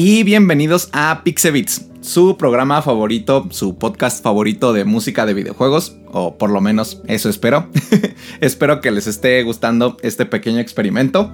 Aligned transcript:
Y 0.00 0.22
bienvenidos 0.22 0.90
a 0.92 1.22
Pixebits, 1.24 1.86
su 2.02 2.36
programa 2.36 2.82
favorito, 2.82 3.48
su 3.50 3.78
podcast 3.78 4.22
favorito 4.22 4.72
de 4.72 4.84
música 4.84 5.26
de 5.26 5.34
videojuegos, 5.34 5.96
o 6.12 6.38
por 6.38 6.50
lo 6.50 6.60
menos 6.60 7.02
eso 7.08 7.28
espero. 7.28 7.66
espero 8.40 8.80
que 8.80 8.92
les 8.92 9.08
esté 9.08 9.42
gustando 9.42 9.96
este 10.02 10.24
pequeño 10.24 10.60
experimento. 10.60 11.32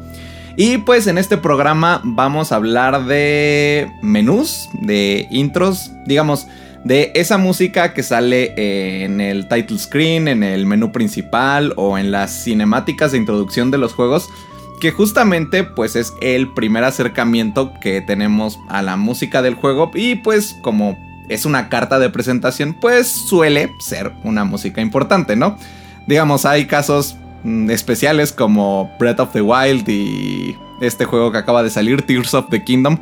Y 0.57 0.79
pues 0.79 1.07
en 1.09 1.19
este 1.19 1.37
programa 1.37 2.01
vamos 2.05 2.53
a 2.53 2.57
hablar 2.57 3.05
de 3.05 3.87
menús, 4.01 4.67
de 4.81 5.29
intros, 5.31 5.91
digamos, 6.07 6.47
de 6.85 7.13
esa 7.15 7.37
música 7.37 7.93
que 7.93 8.03
sale 8.03 8.55
en 9.05 9.21
el 9.21 9.47
title 9.47 9.79
screen, 9.79 10.27
en 10.27 10.43
el 10.43 10.65
menú 10.65 10.91
principal 10.91 11.75
o 11.77 11.99
en 11.99 12.11
las 12.11 12.45
cinemáticas 12.45 13.13
de 13.13 13.19
introducción 13.19 13.71
de 13.71 13.77
los 13.77 13.93
juegos 13.93 14.31
que 14.85 14.91
justamente 14.91 15.65
pues 15.65 15.97
es 15.97 16.13
el 16.21 16.53
primer 16.53 16.85
acercamiento 16.85 17.73
que 17.81 18.03
tenemos 18.03 18.61
a 18.69 18.83
la 18.83 18.99
música 18.99 19.41
del 19.41 19.55
juego 19.55 19.91
y 19.95 20.17
pues 20.17 20.59
como 20.61 20.99
es 21.31 21.47
una 21.47 21.71
carta 21.71 21.99
de 21.99 22.11
presentación 22.11 22.75
pues 22.75 23.09
suele 23.09 23.71
ser 23.81 24.13
una 24.25 24.45
música 24.45 24.83
importante, 24.83 25.37
¿no? 25.37 25.57
Digamos, 26.07 26.45
hay 26.45 26.67
casos 26.67 27.17
mm, 27.45 27.71
especiales 27.71 28.31
como 28.31 28.95
Breath 28.99 29.21
of 29.21 29.33
the 29.33 29.41
Wild 29.41 29.89
y 29.89 30.55
este 30.83 31.07
juego 31.07 31.33
que 31.33 31.39
acaba 31.39 31.63
de 31.63 31.71
salir, 31.71 32.03
Tears 32.03 32.35
of 32.35 32.51
the 32.51 32.63
Kingdom, 32.63 32.99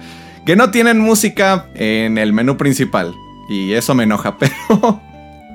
que 0.46 0.54
no 0.54 0.70
tienen 0.70 1.00
música 1.00 1.66
en 1.74 2.16
el 2.16 2.32
menú 2.32 2.56
principal 2.56 3.12
y 3.48 3.72
eso 3.72 3.96
me 3.96 4.04
enoja, 4.04 4.38
pero 4.68 5.00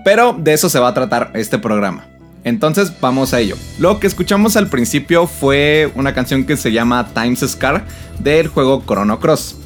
pero 0.04 0.36
de 0.38 0.52
eso 0.52 0.68
se 0.68 0.80
va 0.80 0.90
a 0.90 0.94
tratar 0.94 1.32
este 1.36 1.58
programa. 1.58 2.17
Entonces 2.48 2.94
vamos 3.02 3.34
a 3.34 3.42
ello. 3.42 3.58
Lo 3.78 4.00
que 4.00 4.08
escuchamos 4.08 4.56
al 4.56 4.70
principio 4.70 5.28
fue 5.28 5.92
una 5.96 6.14
canción 6.14 6.46
que 6.46 6.56
se 6.56 6.72
llama 6.72 7.10
Times 7.14 7.42
Scar 7.46 7.86
del 8.20 8.48
juego 8.48 8.82
Chrono 8.88 9.20
Cross. 9.20 9.58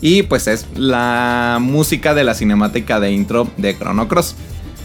Y 0.00 0.22
pues 0.22 0.46
es 0.46 0.66
la 0.74 1.58
música 1.60 2.14
de 2.14 2.24
la 2.24 2.32
cinemática 2.32 2.98
de 2.98 3.12
intro 3.12 3.46
de 3.58 3.76
Chrono 3.76 4.08
Cross. 4.08 4.36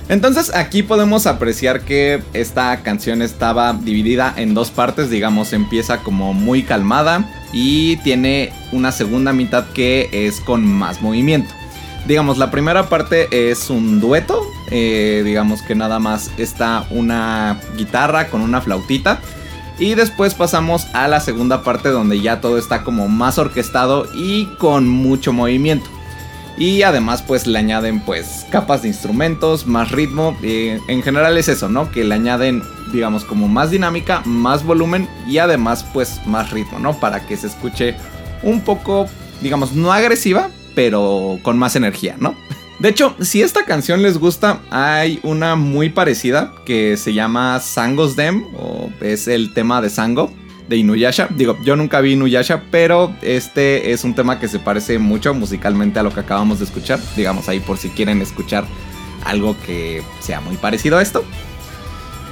Entonces 0.09 0.53
aquí 0.53 0.83
podemos 0.83 1.27
apreciar 1.27 1.79
que 1.81 2.21
esta 2.33 2.75
canción 2.83 3.21
estaba 3.21 3.71
dividida 3.71 4.33
en 4.35 4.53
dos 4.53 4.69
partes, 4.69 5.09
digamos, 5.09 5.53
empieza 5.53 5.99
como 5.99 6.33
muy 6.33 6.61
calmada 6.61 7.25
y 7.53 7.95
tiene 8.03 8.51
una 8.73 8.91
segunda 8.91 9.31
mitad 9.31 9.67
que 9.73 10.09
es 10.11 10.41
con 10.41 10.65
más 10.65 11.01
movimiento 11.01 11.53
digamos, 12.05 12.37
la 12.37 12.51
primera 12.51 12.89
parte 12.89 13.49
es 13.49 13.69
un 13.69 13.99
dueto. 13.99 14.41
Eh, 14.71 15.21
digamos 15.25 15.61
que 15.61 15.75
nada 15.75 15.99
más 15.99 16.31
está 16.37 16.85
una 16.89 17.59
guitarra 17.77 18.27
con 18.27 18.41
una 18.41 18.61
flautita. 18.61 19.19
Y 19.77 19.95
después 19.95 20.33
pasamos 20.33 20.87
a 20.93 21.07
la 21.07 21.19
segunda 21.19 21.63
parte 21.63 21.89
donde 21.89 22.21
ya 22.21 22.39
todo 22.39 22.57
está 22.57 22.83
como 22.83 23.09
más 23.09 23.37
orquestado 23.37 24.07
y 24.13 24.45
con 24.57 24.87
mucho 24.87 25.33
movimiento. 25.33 25.89
Y 26.57 26.83
además 26.83 27.21
pues 27.21 27.45
le 27.45 27.59
añaden 27.59 27.99
pues 27.99 28.45
capas 28.49 28.83
de 28.83 28.87
instrumentos, 28.87 29.67
más 29.67 29.91
ritmo. 29.91 30.37
Eh, 30.41 30.79
en 30.87 31.03
general 31.03 31.37
es 31.37 31.49
eso, 31.49 31.67
¿no? 31.67 31.91
Que 31.91 32.05
le 32.05 32.15
añaden 32.15 32.63
digamos 32.93 33.25
como 33.25 33.49
más 33.49 33.71
dinámica, 33.71 34.21
más 34.25 34.63
volumen 34.63 35.09
y 35.27 35.39
además 35.39 35.85
pues 35.91 36.21
más 36.25 36.51
ritmo, 36.51 36.79
¿no? 36.79 36.97
Para 36.97 37.25
que 37.25 37.35
se 37.35 37.47
escuche 37.47 37.95
un 38.41 38.61
poco, 38.61 39.07
digamos, 39.41 39.73
no 39.73 39.91
agresiva, 39.91 40.49
pero 40.75 41.39
con 41.41 41.57
más 41.57 41.75
energía, 41.75 42.15
¿no? 42.19 42.35
De 42.79 42.89
hecho, 42.89 43.15
si 43.21 43.41
esta 43.41 43.63
canción 43.63 44.01
les 44.01 44.17
gusta, 44.17 44.59
hay 44.69 45.19
una 45.23 45.55
muy 45.55 45.89
parecida 45.89 46.53
que 46.65 46.97
se 46.97 47.13
llama 47.13 47.59
Sango's 47.61 48.17
Dem, 48.17 48.45
o 48.57 48.91
es 48.99 49.27
el 49.27 49.53
tema 49.53 49.81
de 49.81 49.89
Sango 49.89 50.29
de 50.67 50.77
Inuyasha. 50.77 51.29
Digo, 51.31 51.57
yo 51.63 51.75
nunca 51.75 52.01
vi 52.01 52.13
Inuyasha, 52.13 52.63
pero 52.71 53.15
este 53.21 53.91
es 53.93 54.03
un 54.03 54.13
tema 54.13 54.39
que 54.39 54.49
se 54.49 54.59
parece 54.59 54.99
mucho 54.99 55.33
musicalmente 55.33 55.99
a 55.99 56.03
lo 56.03 56.13
que 56.13 56.19
acabamos 56.19 56.59
de 56.59 56.65
escuchar. 56.65 56.99
Digamos 57.15 57.47
ahí 57.47 57.61
por 57.61 57.77
si 57.77 57.89
quieren 57.89 58.21
escuchar 58.21 58.65
algo 59.23 59.55
que 59.65 60.03
sea 60.19 60.41
muy 60.41 60.57
parecido 60.57 60.97
a 60.97 61.01
esto. 61.01 61.23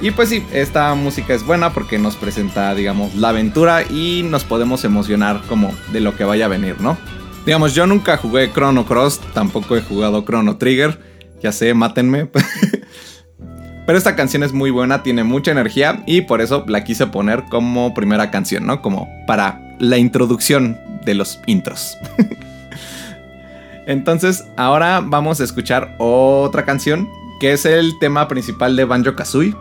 Y 0.02 0.10
pues 0.10 0.28
sí, 0.28 0.44
esta 0.52 0.94
música 0.94 1.32
es 1.32 1.44
buena 1.46 1.72
porque 1.72 1.98
nos 1.98 2.16
presenta, 2.16 2.74
digamos, 2.74 3.14
la 3.14 3.30
aventura 3.30 3.82
y 3.82 4.22
nos 4.24 4.44
podemos 4.44 4.84
emocionar 4.84 5.40
como 5.48 5.72
de 5.92 6.00
lo 6.00 6.16
que 6.16 6.24
vaya 6.24 6.46
a 6.46 6.48
venir, 6.48 6.80
¿no? 6.80 6.98
Digamos, 7.46 7.74
yo 7.74 7.86
nunca 7.86 8.16
jugué 8.16 8.50
Chrono 8.52 8.86
Cross, 8.86 9.20
tampoco 9.34 9.76
he 9.76 9.82
jugado 9.82 10.24
Chrono 10.24 10.56
Trigger. 10.56 10.98
Ya 11.42 11.52
sé, 11.52 11.74
mátenme. 11.74 12.30
Pero 13.86 13.98
esta 13.98 14.16
canción 14.16 14.42
es 14.42 14.52
muy 14.54 14.70
buena, 14.70 15.02
tiene 15.02 15.24
mucha 15.24 15.50
energía 15.50 16.02
y 16.06 16.22
por 16.22 16.40
eso 16.40 16.64
la 16.66 16.84
quise 16.84 17.06
poner 17.06 17.44
como 17.50 17.92
primera 17.92 18.30
canción, 18.30 18.66
¿no? 18.66 18.80
Como 18.80 19.08
para 19.26 19.76
la 19.78 19.98
introducción 19.98 20.78
de 21.04 21.14
los 21.14 21.38
intros. 21.46 21.98
Entonces, 23.86 24.44
ahora 24.56 25.02
vamos 25.04 25.42
a 25.42 25.44
escuchar 25.44 25.94
otra 25.98 26.64
canción 26.64 27.10
que 27.40 27.52
es 27.52 27.66
el 27.66 27.98
tema 27.98 28.26
principal 28.26 28.74
de 28.74 28.86
Banjo 28.86 29.14
Kazooie. 29.14 29.54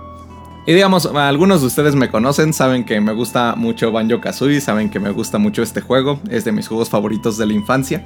Y 0.66 0.74
digamos, 0.74 1.06
algunos 1.06 1.62
de 1.62 1.68
ustedes 1.68 1.94
me 1.96 2.10
conocen, 2.10 2.54
saben 2.54 2.86
que 2.86 3.02
me 3.02 3.12
gusta 3.12 3.56
mucho 3.56 3.92
Banjo 3.92 4.22
Kazooie, 4.22 4.62
saben 4.62 4.90
que 4.90 5.00
me 5.00 5.12
gusta 5.12 5.38
mucho 5.38 5.62
este 5.62 5.82
juego, 5.82 6.20
es 6.30 6.46
de 6.46 6.54
mis 6.54 6.70
juegos 6.70 6.90
favoritos 6.90 7.38
de 7.38 7.46
la 7.46 7.54
infancia. 7.54 8.04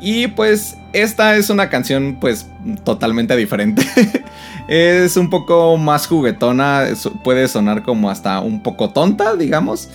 Y 0.00 0.28
pues 0.28 0.76
esta 0.92 1.36
es 1.36 1.50
una 1.50 1.70
canción 1.70 2.18
pues 2.20 2.46
totalmente 2.84 3.36
diferente. 3.36 3.82
es 4.68 5.16
un 5.16 5.30
poco 5.30 5.76
más 5.76 6.06
juguetona, 6.06 6.84
puede 7.22 7.46
sonar 7.46 7.82
como 7.82 8.10
hasta 8.10 8.40
un 8.40 8.62
poco 8.62 8.90
tonta, 8.90 9.36
digamos. 9.36 9.88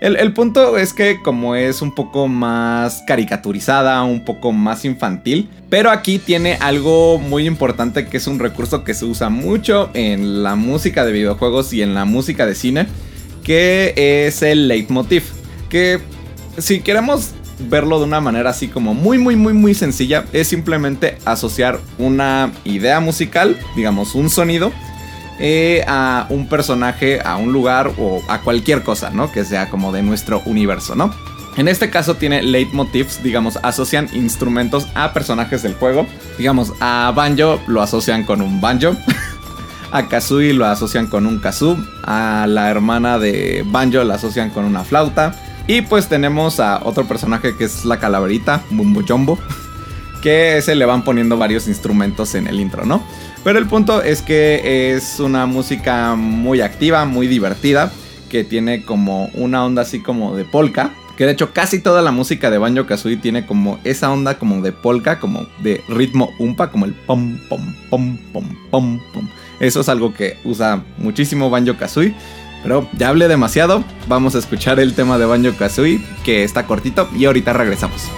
El, 0.00 0.32
punto 0.32 0.78
es 0.78 0.92
que 0.92 1.20
como 1.22 1.56
es 1.56 1.82
un 1.82 1.92
poco 1.92 2.28
más 2.28 3.02
caricaturizada, 3.06 4.02
un 4.04 4.24
poco 4.24 4.52
más 4.52 4.84
infantil, 4.84 5.50
pero 5.68 5.90
aquí 5.90 6.20
tiene 6.20 6.56
algo 6.60 7.18
muy 7.18 7.46
importante 7.46 8.06
que 8.06 8.18
es 8.18 8.28
un 8.28 8.38
recurso 8.38 8.84
que 8.84 8.94
se 8.94 9.04
usa 9.04 9.28
mucho 9.28 9.90
en 9.94 10.44
la 10.44 10.54
música 10.54 11.04
de 11.04 11.10
videojuegos 11.10 11.72
y 11.72 11.82
en 11.82 11.94
la 11.94 12.04
música 12.04 12.46
de 12.46 12.54
cine, 12.54 12.86
que 13.42 13.92
es 13.96 14.42
el 14.42 14.68
leitmotiv. 14.68 15.24
Que 15.68 15.98
si 16.58 16.80
queremos 16.80 17.32
verlo 17.68 17.98
de 17.98 18.04
una 18.04 18.20
manera 18.20 18.50
así 18.50 18.68
como 18.68 18.94
muy 18.94 19.18
muy 19.18 19.34
muy 19.34 19.52
muy 19.52 19.74
sencilla, 19.74 20.26
es 20.32 20.46
simplemente 20.46 21.18
asociar 21.24 21.80
una 21.98 22.52
idea 22.64 23.00
musical, 23.00 23.58
digamos 23.74 24.14
un 24.14 24.30
sonido, 24.30 24.72
eh, 25.38 25.84
a 25.86 26.26
un 26.30 26.48
personaje, 26.48 27.20
a 27.24 27.36
un 27.36 27.52
lugar 27.52 27.92
o 27.98 28.22
a 28.28 28.40
cualquier 28.40 28.82
cosa, 28.82 29.10
¿no? 29.10 29.30
Que 29.30 29.44
sea 29.44 29.70
como 29.70 29.92
de 29.92 30.02
nuestro 30.02 30.42
universo, 30.46 30.94
¿no? 30.94 31.14
En 31.58 31.66
este 31.66 31.90
caso 31.90 32.14
tiene 32.14 32.40
leitmotivs, 32.40 33.20
digamos, 33.22 33.58
asocian 33.64 34.08
instrumentos 34.12 34.86
a 34.94 35.12
personajes 35.12 35.60
del 35.62 35.74
juego. 35.74 36.06
Digamos, 36.38 36.72
a 36.78 37.12
Banjo 37.14 37.60
lo 37.66 37.82
asocian 37.82 38.24
con 38.24 38.42
un 38.42 38.60
banjo. 38.60 38.96
a 39.90 40.06
Kazooie 40.06 40.52
lo 40.52 40.66
asocian 40.66 41.08
con 41.08 41.26
un 41.26 41.40
kazoo. 41.40 41.76
A 42.04 42.46
la 42.48 42.70
hermana 42.70 43.18
de 43.18 43.64
Banjo 43.66 44.04
la 44.04 44.14
asocian 44.14 44.50
con 44.50 44.64
una 44.64 44.84
flauta. 44.84 45.34
Y 45.66 45.82
pues 45.82 46.08
tenemos 46.08 46.60
a 46.60 46.80
otro 46.84 47.06
personaje 47.06 47.56
que 47.56 47.64
es 47.64 47.84
la 47.84 47.98
calaverita, 47.98 48.62
Bumbo 48.70 49.02
Jumbo. 49.06 49.38
Que 50.22 50.60
se 50.62 50.74
le 50.74 50.84
van 50.84 51.04
poniendo 51.04 51.38
varios 51.38 51.68
instrumentos 51.68 52.34
en 52.34 52.48
el 52.48 52.58
intro, 52.58 52.84
¿no? 52.84 53.04
Pero 53.44 53.58
el 53.58 53.66
punto 53.66 54.02
es 54.02 54.22
que 54.22 54.92
es 54.94 55.20
una 55.20 55.46
música 55.46 56.14
muy 56.14 56.60
activa, 56.60 57.04
muy 57.04 57.26
divertida, 57.26 57.90
que 58.28 58.44
tiene 58.44 58.82
como 58.82 59.30
una 59.34 59.64
onda 59.64 59.82
así 59.82 60.00
como 60.00 60.36
de 60.36 60.44
polka. 60.44 60.90
Que 61.16 61.26
de 61.26 61.32
hecho 61.32 61.52
casi 61.52 61.80
toda 61.80 62.00
la 62.00 62.12
música 62.12 62.48
de 62.48 62.58
Banjo 62.58 62.86
Kazooie 62.86 63.16
tiene 63.16 63.44
como 63.44 63.80
esa 63.82 64.12
onda 64.12 64.38
como 64.38 64.62
de 64.62 64.70
polka, 64.70 65.18
como 65.18 65.48
de 65.62 65.82
ritmo 65.88 66.30
umpa, 66.38 66.70
como 66.70 66.84
el 66.84 66.94
pom 66.94 67.38
pom 67.48 67.74
pom 67.90 68.16
pom 68.32 68.44
pom 68.70 69.00
pom. 69.12 69.28
Eso 69.58 69.80
es 69.80 69.88
algo 69.88 70.14
que 70.14 70.36
usa 70.44 70.84
muchísimo 70.98 71.50
Banjo 71.50 71.76
Kazooie. 71.76 72.14
Pero 72.62 72.88
ya 72.96 73.08
hablé 73.08 73.28
demasiado, 73.28 73.84
vamos 74.08 74.34
a 74.34 74.38
escuchar 74.38 74.78
el 74.78 74.94
tema 74.94 75.18
de 75.18 75.26
Banjo 75.26 75.56
Kazooie, 75.56 76.00
que 76.24 76.44
está 76.44 76.66
cortito, 76.66 77.08
y 77.16 77.24
ahorita 77.24 77.52
regresamos. 77.52 78.08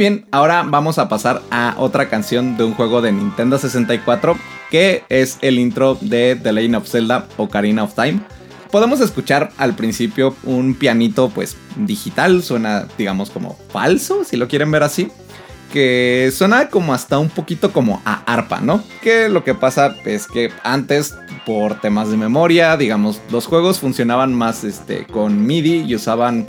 Bien, 0.00 0.24
ahora 0.30 0.64
vamos 0.66 0.98
a 0.98 1.10
pasar 1.10 1.42
a 1.50 1.74
otra 1.76 2.08
canción 2.08 2.56
de 2.56 2.64
un 2.64 2.72
juego 2.72 3.02
de 3.02 3.12
Nintendo 3.12 3.58
64 3.58 4.34
que 4.70 5.04
es 5.10 5.36
el 5.42 5.58
intro 5.58 5.98
de 6.00 6.40
The 6.42 6.54
Legend 6.54 6.76
of 6.76 6.88
Zelda 6.88 7.26
Ocarina 7.36 7.84
of 7.84 7.94
Time. 7.94 8.22
Podemos 8.70 9.02
escuchar 9.02 9.52
al 9.58 9.76
principio 9.76 10.34
un 10.44 10.72
pianito 10.74 11.28
pues 11.28 11.54
digital, 11.76 12.42
suena 12.42 12.86
digamos 12.96 13.28
como 13.28 13.58
falso, 13.70 14.24
si 14.24 14.38
lo 14.38 14.48
quieren 14.48 14.70
ver 14.70 14.84
así 14.84 15.10
que 15.70 16.32
suena 16.34 16.68
como 16.68 16.92
hasta 16.92 17.18
un 17.18 17.28
poquito 17.28 17.72
como 17.72 18.02
a 18.04 18.22
arpa, 18.24 18.60
¿no? 18.60 18.82
Que 19.02 19.28
lo 19.28 19.44
que 19.44 19.54
pasa 19.54 19.94
es 20.04 20.26
que 20.26 20.50
antes, 20.64 21.14
por 21.46 21.80
temas 21.80 22.10
de 22.10 22.16
memoria, 22.16 22.76
digamos, 22.76 23.20
los 23.30 23.46
juegos 23.46 23.78
funcionaban 23.78 24.34
más 24.34 24.64
este, 24.64 25.06
con 25.06 25.46
MIDI 25.46 25.84
y 25.86 25.94
usaban 25.94 26.46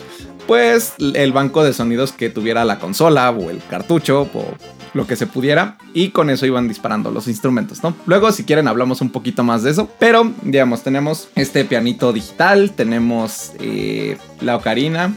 pues 0.51 0.95
el 0.99 1.31
banco 1.31 1.63
de 1.63 1.71
sonidos 1.71 2.11
que 2.11 2.29
tuviera 2.29 2.65
la 2.65 2.77
consola 2.77 3.31
o 3.31 3.49
el 3.49 3.61
cartucho 3.69 4.29
o 4.33 4.53
lo 4.93 5.07
que 5.07 5.15
se 5.15 5.25
pudiera 5.25 5.77
y 5.93 6.09
con 6.09 6.29
eso 6.29 6.45
iban 6.45 6.67
disparando 6.67 7.09
los 7.09 7.29
instrumentos, 7.29 7.81
¿no? 7.83 7.95
Luego 8.05 8.33
si 8.33 8.43
quieren 8.43 8.67
hablamos 8.67 8.99
un 8.99 9.11
poquito 9.11 9.45
más 9.45 9.63
de 9.63 9.71
eso, 9.71 9.89
pero 9.97 10.29
digamos 10.41 10.83
tenemos 10.83 11.29
este 11.35 11.63
pianito 11.63 12.11
digital, 12.11 12.71
tenemos 12.71 13.53
eh, 13.61 14.17
la 14.41 14.57
ocarina, 14.57 15.13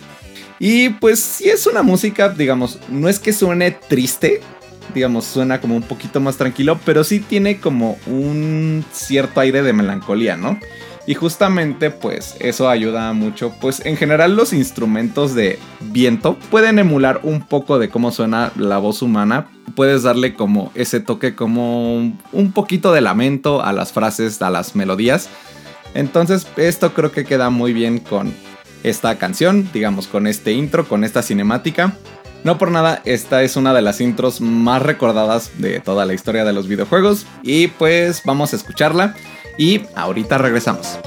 y 0.61 0.91
pues 0.91 1.19
si 1.19 1.49
es 1.49 1.67
una 1.67 1.83
música, 1.83 2.29
digamos, 2.29 2.79
no 2.89 3.09
es 3.09 3.19
que 3.19 3.33
suene 3.33 3.73
triste, 3.73 4.41
digamos, 4.95 5.25
suena 5.25 5.61
como 5.61 5.75
un 5.75 5.83
poquito 5.83 6.21
más 6.21 6.37
tranquilo, 6.37 6.79
pero 6.85 7.03
sí 7.03 7.19
tiene 7.19 7.59
como 7.59 7.99
un 8.07 8.85
cierto 8.93 9.41
aire 9.41 9.65
de 9.65 9.73
melancolía, 9.73 10.37
¿no? 10.37 10.61
Y 11.07 11.15
justamente 11.15 11.91
pues 11.91 12.37
eso 12.41 12.69
ayuda 12.69 13.13
mucho, 13.13 13.53
pues 13.61 13.85
en 13.85 13.97
general 13.97 14.37
los 14.37 14.53
instrumentos 14.55 15.35
de 15.35 15.59
viento 15.81 16.37
pueden 16.51 16.79
emular 16.79 17.21
un 17.23 17.43
poco 17.43 17.79
de 17.79 17.91
cómo 17.91 18.11
suena 18.11 18.53
la 18.57 18.79
voz 18.79 19.03
humana, 19.03 19.49
puedes 19.75 20.03
darle 20.03 20.35
como 20.35 20.73
ese 20.75 21.01
toque 21.01 21.35
como 21.35 21.97
un 22.33 22.53
poquito 22.55 22.93
de 22.93 23.03
lamento 23.03 23.63
a 23.63 23.75
las 23.75 23.93
frases, 23.93 24.41
a 24.41 24.49
las 24.49 24.75
melodías. 24.75 25.29
Entonces 25.93 26.47
esto 26.57 26.95
creo 26.95 27.13
que 27.13 27.27
queda 27.27 27.51
muy 27.51 27.75
bien 27.75 27.99
con 27.99 28.33
esta 28.83 29.17
canción, 29.19 29.69
digamos, 29.73 30.07
con 30.07 30.27
este 30.27 30.53
intro, 30.53 30.89
con 30.89 31.05
esta 31.05 31.23
cinemática. 31.23 31.97
No 32.45 32.59
por 32.59 32.71
nada, 32.71 33.01
esta 33.07 33.43
es 33.43 33.57
una 33.57 33.73
de 33.73 33.81
las 33.81 34.03
intros 34.03 34.43
más 34.43 34.83
recordadas 34.83 35.51
de 35.59 35.81
toda 35.81 36.05
la 36.05 36.13
historia 36.13 36.45
de 36.45 36.53
los 36.53 36.69
videojuegos. 36.69 37.27
Y 37.43 37.69
pues 37.69 38.23
vamos 38.25 38.53
a 38.53 38.57
escucharla 38.57 39.15
y 39.57 39.83
ahorita 39.95 40.39
regresamos. 40.39 40.99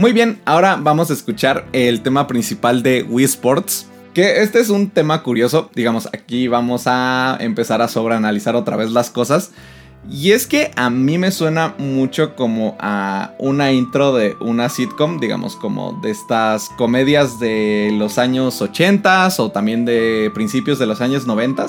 Muy 0.00 0.14
bien, 0.14 0.40
ahora 0.46 0.78
vamos 0.80 1.10
a 1.10 1.12
escuchar 1.12 1.66
el 1.74 2.00
tema 2.00 2.26
principal 2.26 2.82
de 2.82 3.02
Wii 3.02 3.26
Sports. 3.26 3.86
Que 4.14 4.40
este 4.40 4.58
es 4.58 4.70
un 4.70 4.88
tema 4.88 5.22
curioso, 5.22 5.70
digamos, 5.74 6.06
aquí 6.06 6.48
vamos 6.48 6.84
a 6.86 7.36
empezar 7.38 7.82
a 7.82 7.88
sobreanalizar 7.88 8.56
otra 8.56 8.78
vez 8.78 8.92
las 8.92 9.10
cosas. 9.10 9.52
Y 10.10 10.30
es 10.30 10.46
que 10.46 10.70
a 10.74 10.88
mí 10.88 11.18
me 11.18 11.30
suena 11.30 11.74
mucho 11.76 12.34
como 12.34 12.78
a 12.80 13.32
una 13.38 13.72
intro 13.72 14.14
de 14.14 14.36
una 14.40 14.70
sitcom, 14.70 15.20
digamos, 15.20 15.54
como 15.54 16.00
de 16.02 16.12
estas 16.12 16.70
comedias 16.78 17.38
de 17.38 17.90
los 17.92 18.16
años 18.16 18.62
80 18.62 19.28
o 19.36 19.50
también 19.50 19.84
de 19.84 20.30
principios 20.32 20.78
de 20.78 20.86
los 20.86 21.02
años 21.02 21.26
90. 21.26 21.66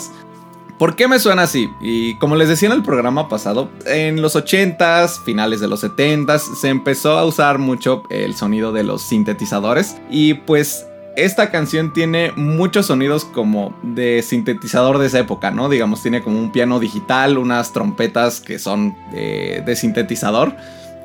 ¿Por 0.82 0.96
qué 0.96 1.08
me 1.08 1.20
suena 1.20 1.44
así? 1.44 1.70
Y 1.80 2.16
como 2.16 2.36
les 2.36 2.50
decía 2.50 2.68
en 2.68 2.74
el 2.74 2.82
programa 2.82 3.30
pasado, 3.30 3.70
en 3.86 4.20
los 4.20 4.36
80s, 4.36 5.24
finales 5.24 5.60
de 5.60 5.68
los 5.68 5.84
70s, 5.84 6.56
se 6.56 6.70
empezó 6.70 7.20
a 7.20 7.24
usar 7.24 7.60
mucho 7.60 8.02
el 8.10 8.34
sonido 8.34 8.72
de 8.72 8.84
los 8.84 9.04
sintetizadores. 9.04 9.98
Y 10.10 10.34
pues 10.34 10.88
esta 11.16 11.52
canción 11.52 11.94
tiene 11.94 12.32
muchos 12.36 12.88
sonidos 12.88 13.26
como 13.26 13.78
de 13.84 14.24
sintetizador 14.24 14.98
de 14.98 15.06
esa 15.06 15.20
época, 15.20 15.52
¿no? 15.52 15.70
Digamos, 15.70 16.02
tiene 16.02 16.24
como 16.24 16.40
un 16.40 16.52
piano 16.52 16.80
digital, 16.80 17.38
unas 17.38 17.74
trompetas 17.74 18.42
que 18.42 18.58
son 18.58 18.98
de, 19.12 19.62
de 19.64 19.76
sintetizador, 19.76 20.56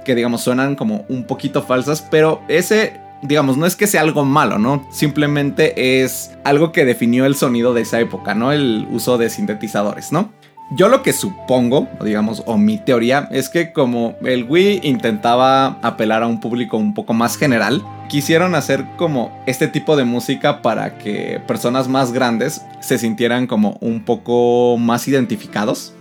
que 0.07 0.15
digamos 0.15 0.41
suenan 0.41 0.75
como 0.75 1.05
un 1.11 1.27
poquito 1.27 1.63
falsas, 1.63 2.01
pero 2.01 2.41
ese 2.49 2.99
digamos, 3.23 3.57
no 3.57 3.67
es 3.67 3.77
que 3.77 3.87
sea 3.87 4.03
algo 4.03 4.25
malo, 4.25 4.59
¿no? 4.59 4.87
Simplemente 4.91 6.03
es 6.03 6.37
algo 6.45 6.73
que 6.73 6.85
definió 6.85 7.27
el 7.27 7.35
sonido 7.35 7.75
de 7.75 7.83
esa 7.83 8.01
época, 8.01 8.35
¿no? 8.35 8.53
El 8.53 8.87
uso 8.91 9.19
de 9.19 9.31
sintetizadores, 9.31 10.13
¿no? 10.13 10.31
Yo 10.73 10.89
lo 10.89 11.05
que 11.05 11.13
supongo, 11.13 11.89
digamos, 12.03 12.43
o 12.45 12.59
mi 12.59 12.77
teoría, 12.77 13.29
es 13.31 13.49
que 13.49 13.73
como 13.73 14.17
el 14.25 14.45
Wii 14.49 14.81
intentaba 14.83 15.79
apelar 15.81 16.25
a 16.25 16.27
un 16.27 16.41
público 16.41 16.77
un 16.77 16.93
poco 16.93 17.15
más 17.15 17.37
general, 17.37 17.85
quisieron 18.09 18.57
hacer 18.57 18.85
como 18.97 19.31
este 19.47 19.69
tipo 19.69 19.97
de 19.97 20.05
música 20.05 20.63
para 20.63 20.99
que 20.99 21.41
personas 21.47 21.87
más 21.87 22.11
grandes 22.11 22.67
se 22.81 22.99
sintieran 22.99 23.47
como 23.47 23.79
un 23.81 24.05
poco 24.05 24.77
más 24.77 25.07
identificados. 25.07 25.95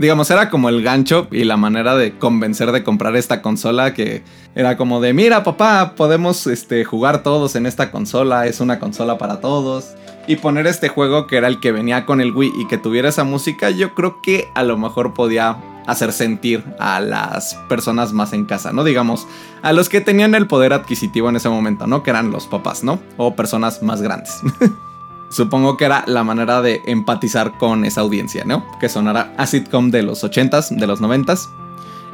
Digamos, 0.00 0.30
era 0.30 0.48
como 0.48 0.70
el 0.70 0.82
gancho 0.82 1.28
y 1.30 1.44
la 1.44 1.58
manera 1.58 1.94
de 1.94 2.16
convencer 2.16 2.72
de 2.72 2.82
comprar 2.82 3.16
esta 3.16 3.42
consola 3.42 3.92
que 3.92 4.22
era 4.54 4.78
como 4.78 4.98
de, 4.98 5.12
mira 5.12 5.42
papá, 5.42 5.92
podemos 5.94 6.46
este, 6.46 6.86
jugar 6.86 7.22
todos 7.22 7.54
en 7.54 7.66
esta 7.66 7.90
consola, 7.90 8.46
es 8.46 8.60
una 8.60 8.78
consola 8.78 9.18
para 9.18 9.42
todos 9.42 9.90
y 10.26 10.36
poner 10.36 10.66
este 10.66 10.88
juego 10.88 11.26
que 11.26 11.36
era 11.36 11.48
el 11.48 11.60
que 11.60 11.70
venía 11.70 12.06
con 12.06 12.22
el 12.22 12.32
Wii 12.32 12.50
y 12.60 12.66
que 12.66 12.78
tuviera 12.78 13.10
esa 13.10 13.24
música, 13.24 13.68
yo 13.68 13.94
creo 13.94 14.22
que 14.22 14.48
a 14.54 14.62
lo 14.62 14.78
mejor 14.78 15.12
podía 15.12 15.58
hacer 15.86 16.14
sentir 16.14 16.64
a 16.78 17.00
las 17.00 17.56
personas 17.68 18.14
más 18.14 18.32
en 18.32 18.46
casa, 18.46 18.72
¿no? 18.72 18.84
Digamos, 18.84 19.28
a 19.60 19.74
los 19.74 19.90
que 19.90 20.00
tenían 20.00 20.34
el 20.34 20.46
poder 20.46 20.72
adquisitivo 20.72 21.28
en 21.28 21.36
ese 21.36 21.50
momento, 21.50 21.86
¿no? 21.86 22.02
Que 22.02 22.08
eran 22.08 22.30
los 22.30 22.46
papás, 22.46 22.82
¿no? 22.84 23.00
O 23.18 23.36
personas 23.36 23.82
más 23.82 24.00
grandes. 24.00 24.40
Supongo 25.30 25.76
que 25.76 25.84
era 25.84 26.04
la 26.06 26.24
manera 26.24 26.60
de 26.60 26.82
empatizar 26.86 27.56
con 27.56 27.84
esa 27.84 28.00
audiencia, 28.00 28.44
¿no? 28.44 28.66
Que 28.80 28.88
sonara 28.88 29.32
a 29.36 29.46
sitcom 29.46 29.90
de 29.90 30.02
los 30.02 30.24
80s, 30.24 30.76
de 30.76 30.86
los 30.86 31.00
90s. 31.00 31.48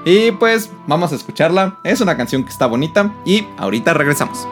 Y 0.04 0.32
pues 0.32 0.70
vamos 0.86 1.12
a 1.12 1.16
escucharla. 1.16 1.78
Es 1.82 2.00
una 2.00 2.16
canción 2.16 2.44
que 2.44 2.50
está 2.50 2.66
bonita 2.66 3.12
y 3.24 3.46
ahorita 3.56 3.94
regresamos. 3.94 4.46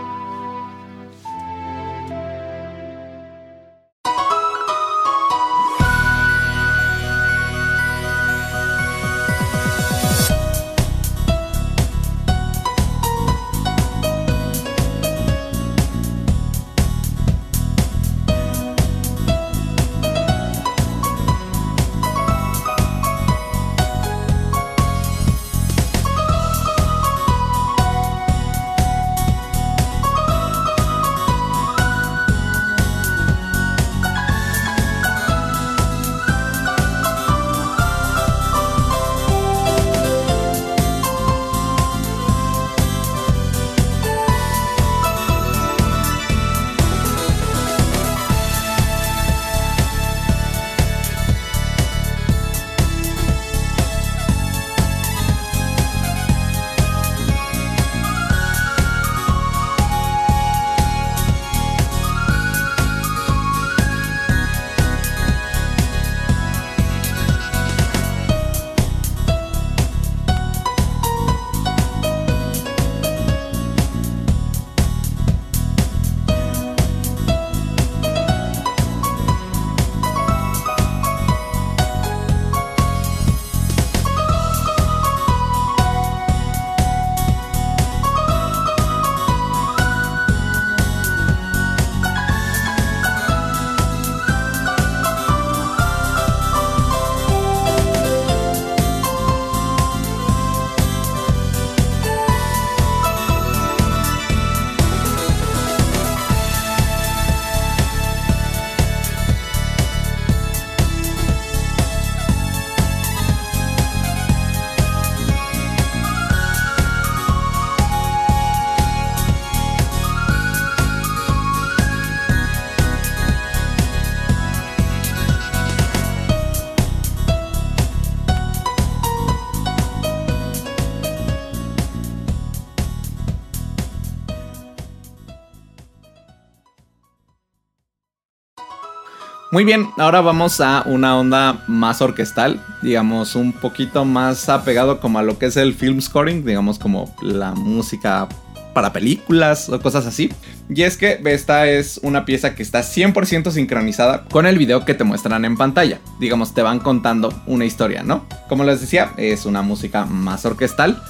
Muy 139.55 139.63
bien, 139.63 139.89
ahora 139.99 140.21
vamos 140.21 140.61
a 140.61 140.83
una 140.85 141.17
onda 141.17 141.63
más 141.69 142.03
orquestal, 142.03 142.61
digamos 142.83 143.37
un 143.37 143.53
poquito 143.53 144.05
más 144.05 144.49
apegado 144.49 144.99
como 144.99 145.21
a 145.21 145.23
lo 145.23 145.39
que 145.39 145.47
es 145.47 145.57
el 145.57 145.75
film 145.75 146.01
scoring, 146.01 146.45
digamos 146.45 146.81
como 146.81 147.15
la 147.23 147.53
música 147.53 148.29
para 148.73 148.93
películas 148.93 149.69
o 149.69 149.81
cosas 149.81 150.07
así. 150.07 150.33
Y 150.69 150.83
es 150.83 150.97
que 150.97 151.21
esta 151.27 151.69
es 151.69 152.01
una 152.03 152.25
pieza 152.25 152.57
que 152.57 152.65
está 152.65 152.81
100% 152.81 153.53
sincronizada 153.53 154.25
con 154.25 154.47
el 154.47 154.59
video 154.59 154.85
que 154.85 154.95
te 154.95 155.05
muestran 155.05 155.45
en 155.45 155.57
pantalla. 155.57 156.01
Digamos, 156.19 156.53
te 156.53 156.63
van 156.63 156.81
contando 156.81 157.33
una 157.47 157.65
historia, 157.65 158.03
¿no? 158.03 158.27
Como 158.49 158.65
les 158.65 158.81
decía, 158.81 159.13
es 159.17 159.47
una 159.47 159.63
música 159.63 160.05
más 160.05 160.45
orquestal. 160.45 161.01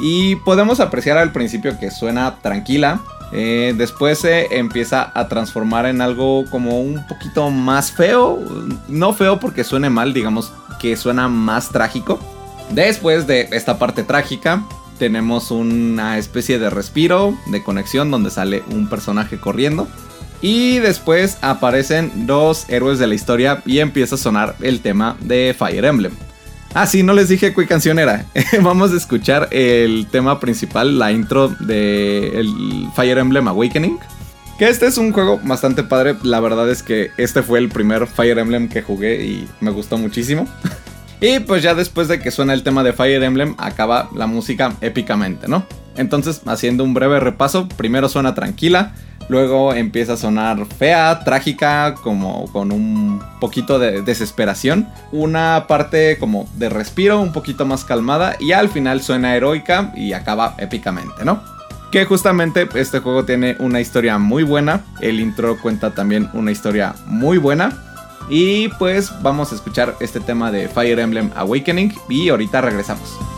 Y 0.00 0.34
podemos 0.34 0.80
apreciar 0.80 1.16
al 1.16 1.30
principio 1.30 1.78
que 1.78 1.92
suena 1.92 2.40
tranquila, 2.42 3.02
eh, 3.32 3.74
después 3.76 4.18
se 4.18 4.56
empieza 4.58 5.10
a 5.14 5.28
transformar 5.28 5.86
en 5.86 6.00
algo 6.00 6.44
como 6.50 6.80
un 6.80 7.06
poquito 7.06 7.50
más 7.50 7.92
feo. 7.92 8.40
No 8.88 9.12
feo 9.12 9.40
porque 9.40 9.64
suene 9.64 9.90
mal, 9.90 10.12
digamos 10.12 10.52
que 10.80 10.96
suena 10.96 11.28
más 11.28 11.70
trágico. 11.70 12.18
Después 12.70 13.26
de 13.26 13.48
esta 13.52 13.78
parte 13.78 14.02
trágica, 14.02 14.64
tenemos 14.98 15.50
una 15.50 16.18
especie 16.18 16.58
de 16.58 16.70
respiro, 16.70 17.36
de 17.46 17.62
conexión, 17.62 18.10
donde 18.10 18.30
sale 18.30 18.62
un 18.70 18.88
personaje 18.88 19.38
corriendo. 19.38 19.88
Y 20.40 20.78
después 20.78 21.38
aparecen 21.40 22.26
dos 22.26 22.68
héroes 22.68 22.98
de 22.98 23.06
la 23.06 23.14
historia 23.14 23.62
y 23.64 23.78
empieza 23.78 24.16
a 24.16 24.18
sonar 24.18 24.56
el 24.60 24.80
tema 24.80 25.16
de 25.20 25.54
Fire 25.58 25.84
Emblem. 25.84 26.12
Ah, 26.76 26.88
sí, 26.88 27.04
no 27.04 27.12
les 27.12 27.28
dije 27.28 27.54
qué 27.54 27.66
canción 27.68 28.00
era. 28.00 28.26
Vamos 28.62 28.92
a 28.92 28.96
escuchar 28.96 29.48
el 29.52 30.08
tema 30.10 30.40
principal, 30.40 30.98
la 30.98 31.12
intro 31.12 31.46
de 31.48 32.40
el 32.40 32.88
Fire 32.96 33.18
Emblem 33.18 33.46
Awakening. 33.46 33.96
Que 34.58 34.68
este 34.68 34.86
es 34.86 34.98
un 34.98 35.12
juego 35.12 35.40
bastante 35.44 35.84
padre. 35.84 36.16
La 36.24 36.40
verdad 36.40 36.68
es 36.68 36.82
que 36.82 37.12
este 37.16 37.42
fue 37.42 37.60
el 37.60 37.68
primer 37.68 38.08
Fire 38.08 38.40
Emblem 38.40 38.68
que 38.68 38.82
jugué 38.82 39.24
y 39.24 39.48
me 39.60 39.70
gustó 39.70 39.98
muchísimo. 39.98 40.48
y 41.20 41.38
pues 41.38 41.62
ya 41.62 41.76
después 41.76 42.08
de 42.08 42.18
que 42.18 42.32
suena 42.32 42.52
el 42.54 42.64
tema 42.64 42.82
de 42.82 42.92
Fire 42.92 43.22
Emblem, 43.22 43.54
acaba 43.58 44.10
la 44.12 44.26
música 44.26 44.74
épicamente, 44.80 45.46
¿no? 45.46 45.64
Entonces, 45.96 46.42
haciendo 46.44 46.82
un 46.82 46.92
breve 46.92 47.20
repaso, 47.20 47.68
primero 47.68 48.08
suena 48.08 48.34
tranquila, 48.34 48.96
Luego 49.28 49.72
empieza 49.72 50.14
a 50.14 50.16
sonar 50.16 50.66
fea, 50.66 51.22
trágica, 51.24 51.94
como 51.94 52.50
con 52.52 52.72
un 52.72 53.22
poquito 53.40 53.78
de 53.78 54.02
desesperación. 54.02 54.88
Una 55.12 55.66
parte 55.66 56.18
como 56.18 56.48
de 56.56 56.68
respiro, 56.68 57.20
un 57.20 57.32
poquito 57.32 57.64
más 57.64 57.84
calmada. 57.84 58.36
Y 58.40 58.52
al 58.52 58.68
final 58.68 59.02
suena 59.02 59.34
heroica 59.34 59.92
y 59.96 60.12
acaba 60.12 60.54
épicamente, 60.58 61.24
¿no? 61.24 61.42
Que 61.90 62.04
justamente 62.04 62.68
este 62.74 62.98
juego 62.98 63.24
tiene 63.24 63.56
una 63.60 63.80
historia 63.80 64.18
muy 64.18 64.42
buena. 64.42 64.84
El 65.00 65.20
intro 65.20 65.56
cuenta 65.60 65.94
también 65.94 66.28
una 66.34 66.50
historia 66.50 66.94
muy 67.06 67.38
buena. 67.38 67.72
Y 68.28 68.68
pues 68.78 69.12
vamos 69.22 69.52
a 69.52 69.54
escuchar 69.54 69.96
este 70.00 70.20
tema 70.20 70.50
de 70.50 70.68
Fire 70.68 70.98
Emblem 70.98 71.30
Awakening 71.36 71.94
y 72.08 72.30
ahorita 72.30 72.60
regresamos. 72.60 73.33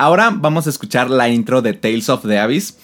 Ahora 0.00 0.32
vamos 0.32 0.68
a 0.68 0.70
escuchar 0.70 1.10
la 1.10 1.28
intro 1.28 1.60
de 1.60 1.72
Tales 1.72 2.08
of 2.08 2.24
the 2.24 2.38
Abyss, 2.38 2.78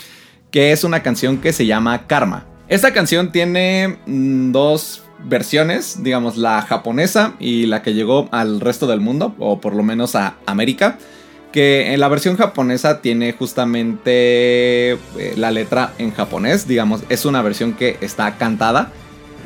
que 0.51 0.73
es 0.73 0.83
una 0.83 1.05
canción 1.05 1.39
que 1.39 1.53
se 1.53 1.65
llama 1.65 2.09
Karma. 2.09 2.45
Esta 2.67 2.93
canción 2.93 3.31
tiene 3.31 3.99
mm, 4.07 4.51
dos 4.51 5.05
versiones, 5.25 6.03
digamos 6.03 6.37
la 6.37 6.61
japonesa 6.63 7.35
y 7.39 7.67
la 7.67 7.83
que 7.83 7.95
llegó 7.95 8.29
al 8.33 8.61
resto 8.61 8.89
del 8.89 9.01
mundo, 9.01 9.37
o 9.39 9.61
por 9.61 9.77
lo 9.77 9.85
menos 9.85 10.17
a 10.17 10.35
América. 10.45 10.99
Que 11.53 11.95
en 11.95 12.01
la 12.01 12.09
versión 12.09 12.37
japonesa 12.37 13.01
tiene 13.01 13.33
justamente 13.33 14.91
eh, 14.91 14.99
la 15.37 15.53
letra 15.53 15.93
en 15.99 16.11
japonés, 16.11 16.67
digamos, 16.67 17.03
es 17.11 17.25
una 17.27 17.43
versión 17.43 17.75
que 17.75 17.97
está 18.01 18.37
cantada 18.39 18.91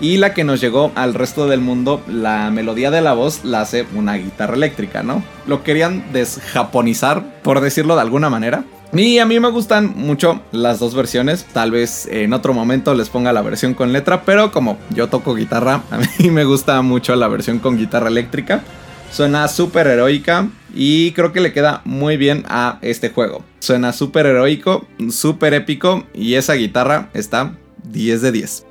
y 0.00 0.16
la 0.16 0.34
que 0.34 0.44
nos 0.44 0.60
llegó 0.60 0.92
al 0.94 1.14
resto 1.14 1.46
del 1.46 1.60
mundo, 1.60 2.02
la 2.08 2.50
melodía 2.50 2.90
de 2.90 3.00
la 3.00 3.14
voz 3.14 3.44
la 3.44 3.60
hace 3.60 3.86
una 3.94 4.14
guitarra 4.14 4.54
eléctrica, 4.54 5.02
¿no? 5.02 5.22
Lo 5.46 5.62
querían 5.62 6.04
desjaponizar, 6.12 7.40
por 7.42 7.60
decirlo 7.60 7.94
de 7.96 8.02
alguna 8.02 8.30
manera. 8.30 8.64
Y 8.92 9.18
a 9.18 9.26
mí 9.26 9.38
me 9.38 9.50
gustan 9.50 9.92
mucho 9.96 10.40
las 10.50 10.78
dos 10.78 10.94
versiones. 10.94 11.44
Tal 11.52 11.70
vez 11.70 12.08
en 12.10 12.32
otro 12.32 12.54
momento 12.54 12.94
les 12.94 13.10
ponga 13.10 13.32
la 13.32 13.42
versión 13.42 13.74
con 13.74 13.92
letra, 13.92 14.22
pero 14.22 14.50
como 14.50 14.78
yo 14.90 15.08
toco 15.08 15.34
guitarra, 15.34 15.82
a 15.90 15.98
mí 15.98 16.30
me 16.30 16.44
gusta 16.44 16.80
mucho 16.82 17.14
la 17.16 17.28
versión 17.28 17.58
con 17.58 17.76
guitarra 17.76 18.08
eléctrica. 18.08 18.62
Suena 19.10 19.48
súper 19.48 19.86
heroica 19.86 20.48
y 20.74 21.12
creo 21.12 21.32
que 21.32 21.40
le 21.40 21.52
queda 21.52 21.80
muy 21.84 22.16
bien 22.16 22.44
a 22.48 22.78
este 22.82 23.10
juego. 23.10 23.42
Suena 23.58 23.92
súper 23.92 24.26
heroico, 24.26 24.86
súper 25.10 25.54
épico 25.54 26.04
y 26.14 26.34
esa 26.34 26.54
guitarra 26.54 27.08
está 27.14 27.54
10 27.84 28.22
de 28.22 28.32
10. 28.32 28.66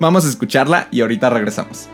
Vamos 0.00 0.24
a 0.24 0.28
escucharla 0.28 0.88
y 0.90 1.00
ahorita 1.00 1.30
regresamos. 1.30 1.88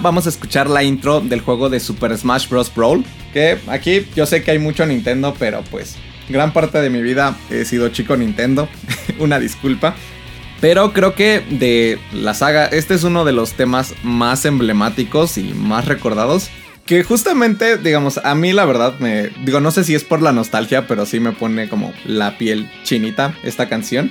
Vamos 0.00 0.26
a 0.26 0.28
escuchar 0.28 0.68
la 0.68 0.82
intro 0.82 1.20
del 1.20 1.40
juego 1.40 1.68
de 1.68 1.80
Super 1.80 2.16
Smash 2.16 2.48
Bros. 2.48 2.72
Brawl. 2.74 3.04
Que 3.32 3.58
aquí 3.68 4.06
yo 4.14 4.26
sé 4.26 4.42
que 4.42 4.50
hay 4.50 4.58
mucho 4.58 4.86
Nintendo, 4.86 5.34
pero 5.38 5.62
pues 5.70 5.96
gran 6.28 6.52
parte 6.52 6.80
de 6.80 6.90
mi 6.90 7.02
vida 7.02 7.36
he 7.50 7.64
sido 7.64 7.88
chico 7.88 8.16
Nintendo. 8.16 8.68
Una 9.18 9.38
disculpa. 9.38 9.94
Pero 10.60 10.92
creo 10.92 11.14
que 11.14 11.42
de 11.50 11.98
la 12.12 12.34
saga, 12.34 12.66
este 12.66 12.94
es 12.94 13.04
uno 13.04 13.24
de 13.24 13.32
los 13.32 13.52
temas 13.52 13.94
más 14.02 14.44
emblemáticos 14.44 15.36
y 15.36 15.52
más 15.54 15.86
recordados. 15.86 16.48
Que 16.86 17.02
justamente, 17.02 17.78
digamos, 17.78 18.18
a 18.18 18.34
mí 18.34 18.52
la 18.52 18.64
verdad 18.64 18.98
me... 18.98 19.30
Digo, 19.44 19.60
no 19.60 19.70
sé 19.70 19.84
si 19.84 19.94
es 19.94 20.04
por 20.04 20.22
la 20.22 20.32
nostalgia, 20.32 20.86
pero 20.86 21.06
sí 21.06 21.18
me 21.18 21.32
pone 21.32 21.68
como 21.68 21.92
la 22.04 22.36
piel 22.38 22.70
chinita 22.82 23.34
esta 23.42 23.68
canción. 23.68 24.10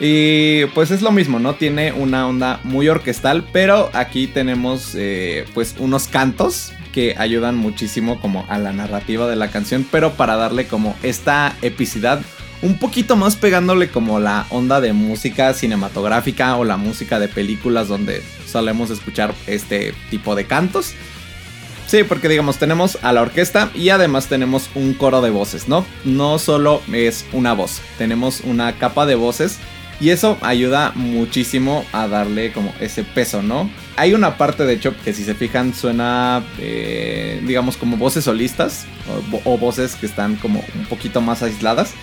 Y 0.00 0.66
pues 0.74 0.90
es 0.90 1.02
lo 1.02 1.12
mismo, 1.12 1.38
¿no? 1.38 1.54
Tiene 1.54 1.92
una 1.92 2.26
onda 2.26 2.60
muy 2.64 2.88
orquestal, 2.88 3.44
pero 3.52 3.90
aquí 3.92 4.26
tenemos 4.26 4.94
eh, 4.94 5.44
pues 5.54 5.76
unos 5.78 6.08
cantos 6.08 6.72
que 6.92 7.14
ayudan 7.18 7.56
muchísimo 7.56 8.20
como 8.20 8.44
a 8.48 8.58
la 8.58 8.72
narrativa 8.72 9.28
de 9.28 9.36
la 9.36 9.50
canción, 9.50 9.86
pero 9.90 10.12
para 10.12 10.36
darle 10.36 10.66
como 10.66 10.96
esta 11.02 11.56
epicidad 11.62 12.20
un 12.62 12.78
poquito 12.78 13.14
más 13.16 13.36
pegándole 13.36 13.90
como 13.90 14.18
la 14.20 14.46
onda 14.48 14.80
de 14.80 14.92
música 14.92 15.52
cinematográfica 15.52 16.56
o 16.56 16.64
la 16.64 16.76
música 16.76 17.18
de 17.18 17.28
películas 17.28 17.88
donde 17.88 18.22
solemos 18.46 18.90
escuchar 18.90 19.34
este 19.46 19.92
tipo 20.10 20.34
de 20.34 20.46
cantos. 20.46 20.94
Sí, 21.86 22.02
porque 22.04 22.28
digamos, 22.28 22.56
tenemos 22.56 22.98
a 23.02 23.12
la 23.12 23.20
orquesta 23.20 23.70
y 23.74 23.90
además 23.90 24.28
tenemos 24.28 24.70
un 24.74 24.94
coro 24.94 25.20
de 25.20 25.30
voces, 25.30 25.68
¿no? 25.68 25.84
No 26.04 26.38
solo 26.38 26.80
es 26.90 27.26
una 27.32 27.52
voz, 27.52 27.82
tenemos 27.98 28.40
una 28.40 28.72
capa 28.78 29.04
de 29.04 29.16
voces 29.16 29.58
y 30.00 30.10
eso 30.10 30.36
ayuda 30.40 30.92
muchísimo 30.94 31.84
a 31.92 32.08
darle 32.08 32.52
como 32.52 32.74
ese 32.80 33.04
peso, 33.04 33.42
¿no? 33.42 33.70
Hay 33.96 34.12
una 34.14 34.36
parte, 34.36 34.64
de 34.64 34.74
hecho, 34.74 34.94
que 35.04 35.12
si 35.12 35.24
se 35.24 35.34
fijan 35.34 35.74
suena, 35.74 36.44
eh, 36.58 37.40
digamos, 37.46 37.76
como 37.76 37.96
voces 37.96 38.24
solistas 38.24 38.86
o 39.44 39.58
voces 39.58 39.94
que 39.94 40.06
están 40.06 40.36
como 40.36 40.64
un 40.74 40.86
poquito 40.86 41.20
más 41.20 41.42
aisladas. 41.42 41.94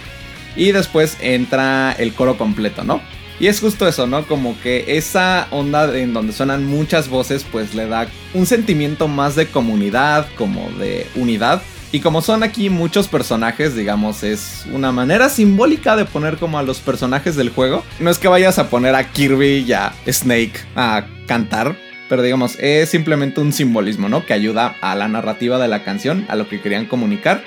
Y 0.56 0.72
después 0.72 1.18
entra 1.22 1.94
el 1.94 2.14
coro 2.14 2.38
completo, 2.38 2.84
¿no? 2.84 3.02
Y 3.42 3.48
es 3.48 3.60
justo 3.60 3.88
eso, 3.88 4.06
¿no? 4.06 4.28
Como 4.28 4.56
que 4.62 4.86
esa 4.98 5.48
onda 5.50 5.98
en 5.98 6.14
donde 6.14 6.32
suenan 6.32 6.64
muchas 6.66 7.10
voces, 7.10 7.44
pues 7.52 7.74
le 7.74 7.88
da 7.88 8.08
un 8.36 8.46
sentimiento 8.46 9.08
más 9.08 9.36
de 9.36 9.48
comunidad, 9.48 10.28
como 10.38 10.70
de 10.78 11.08
unidad. 11.16 11.62
Y 11.94 12.00
como 12.00 12.22
son 12.22 12.42
aquí 12.42 12.70
muchos 12.70 13.10
personajes, 13.10 13.76
digamos, 13.76 14.24
es 14.24 14.66
una 14.72 14.94
manera 14.94 15.28
simbólica 15.28 15.98
de 15.98 16.06
poner 16.06 16.38
como 16.38 16.58
a 16.58 16.64
los 16.64 16.80
personajes 16.80 17.36
del 17.36 17.50
juego. 17.50 17.84
No 18.00 18.10
es 18.10 18.18
que 18.18 18.30
vayas 18.30 18.60
a 18.60 18.70
poner 18.70 18.96
a 18.96 19.12
Kirby 19.12 19.66
y 19.68 19.74
a 19.74 19.94
Snake 20.08 20.54
a 20.78 21.06
cantar, 21.28 21.76
pero 22.08 22.22
digamos, 22.22 22.58
es 22.60 22.90
simplemente 22.90 23.42
un 23.42 23.52
simbolismo, 23.52 24.08
¿no? 24.08 24.26
Que 24.26 24.34
ayuda 24.34 24.76
a 24.80 24.96
la 24.96 25.10
narrativa 25.10 25.58
de 25.60 25.68
la 25.68 25.84
canción, 25.84 26.26
a 26.30 26.38
lo 26.38 26.48
que 26.48 26.62
querían 26.62 26.86
comunicar. 26.86 27.44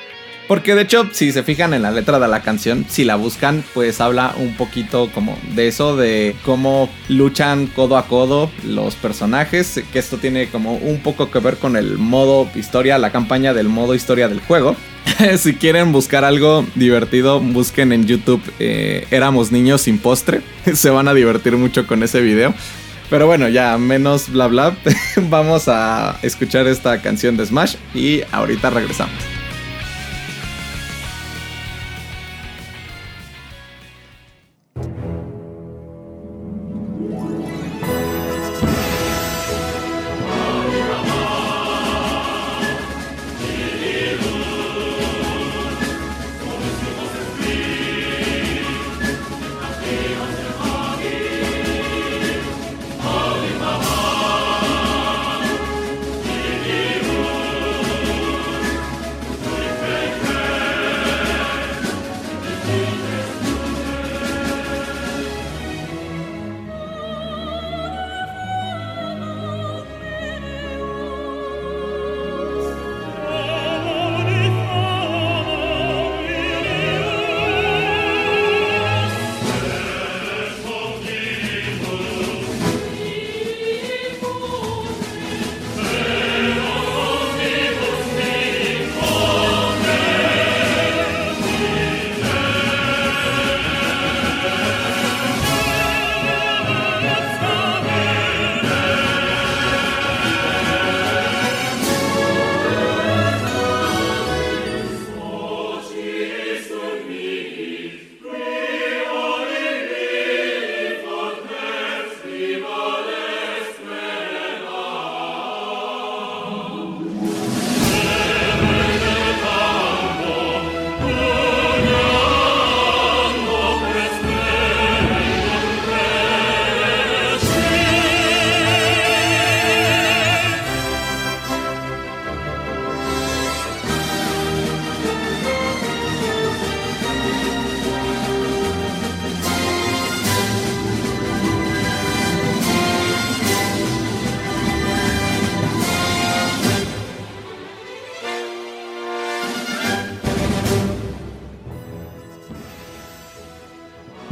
Porque 0.46 0.74
de 0.74 0.82
hecho, 0.82 1.08
si 1.12 1.32
se 1.32 1.42
fijan 1.42 1.72
en 1.72 1.82
la 1.82 1.90
letra 1.90 2.18
de 2.18 2.28
la 2.28 2.42
canción, 2.42 2.84
si 2.88 3.04
la 3.04 3.16
buscan, 3.16 3.64
pues 3.72 4.00
habla 4.00 4.34
un 4.36 4.54
poquito 4.54 5.10
como 5.12 5.38
de 5.54 5.68
eso, 5.68 5.96
de 5.96 6.36
cómo 6.44 6.90
luchan 7.08 7.66
codo 7.66 7.96
a 7.96 8.06
codo 8.06 8.50
los 8.62 8.94
personajes, 8.94 9.82
que 9.92 9.98
esto 9.98 10.18
tiene 10.18 10.48
como 10.48 10.74
un 10.74 11.00
poco 11.00 11.30
que 11.30 11.38
ver 11.38 11.56
con 11.56 11.76
el 11.76 11.96
modo 11.96 12.48
historia, 12.54 12.98
la 12.98 13.10
campaña 13.10 13.54
del 13.54 13.68
modo 13.68 13.94
historia 13.94 14.28
del 14.28 14.40
juego. 14.40 14.76
si 15.38 15.54
quieren 15.54 15.92
buscar 15.92 16.24
algo 16.24 16.66
divertido, 16.74 17.40
busquen 17.40 17.92
en 17.92 18.06
YouTube 18.06 18.42
eh, 18.58 19.06
Éramos 19.10 19.52
niños 19.52 19.82
sin 19.82 19.98
postre. 19.98 20.42
se 20.74 20.90
van 20.90 21.08
a 21.08 21.14
divertir 21.14 21.56
mucho 21.56 21.86
con 21.86 22.02
ese 22.02 22.20
video. 22.20 22.54
Pero 23.10 23.26
bueno, 23.26 23.48
ya 23.48 23.78
menos 23.78 24.30
bla 24.30 24.46
bla. 24.46 24.76
Vamos 25.28 25.68
a 25.68 26.18
escuchar 26.22 26.66
esta 26.66 27.00
canción 27.00 27.36
de 27.36 27.46
Smash 27.46 27.76
y 27.94 28.22
ahorita 28.32 28.70
regresamos. 28.70 29.43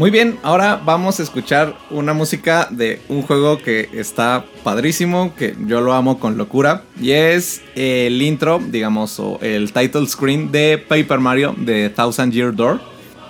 Muy 0.02 0.10
bien, 0.10 0.36
ahora 0.42 0.82
vamos 0.84 1.20
a 1.20 1.22
escuchar 1.22 1.76
una 1.88 2.12
música 2.12 2.66
de 2.72 3.00
un 3.08 3.22
juego 3.22 3.58
que 3.58 3.88
está 3.92 4.44
padrísimo, 4.64 5.32
que 5.36 5.54
yo 5.68 5.80
lo 5.80 5.92
amo 5.92 6.18
con 6.18 6.36
locura, 6.36 6.82
y 7.00 7.12
es 7.12 7.62
el 7.76 8.20
intro, 8.20 8.58
digamos, 8.58 9.20
o 9.20 9.38
el 9.42 9.72
title 9.72 10.08
screen 10.08 10.50
de 10.50 10.84
Paper 10.88 11.20
Mario 11.20 11.54
de 11.56 11.88
Thousand 11.88 12.32
Year 12.32 12.52
Door. 12.52 12.80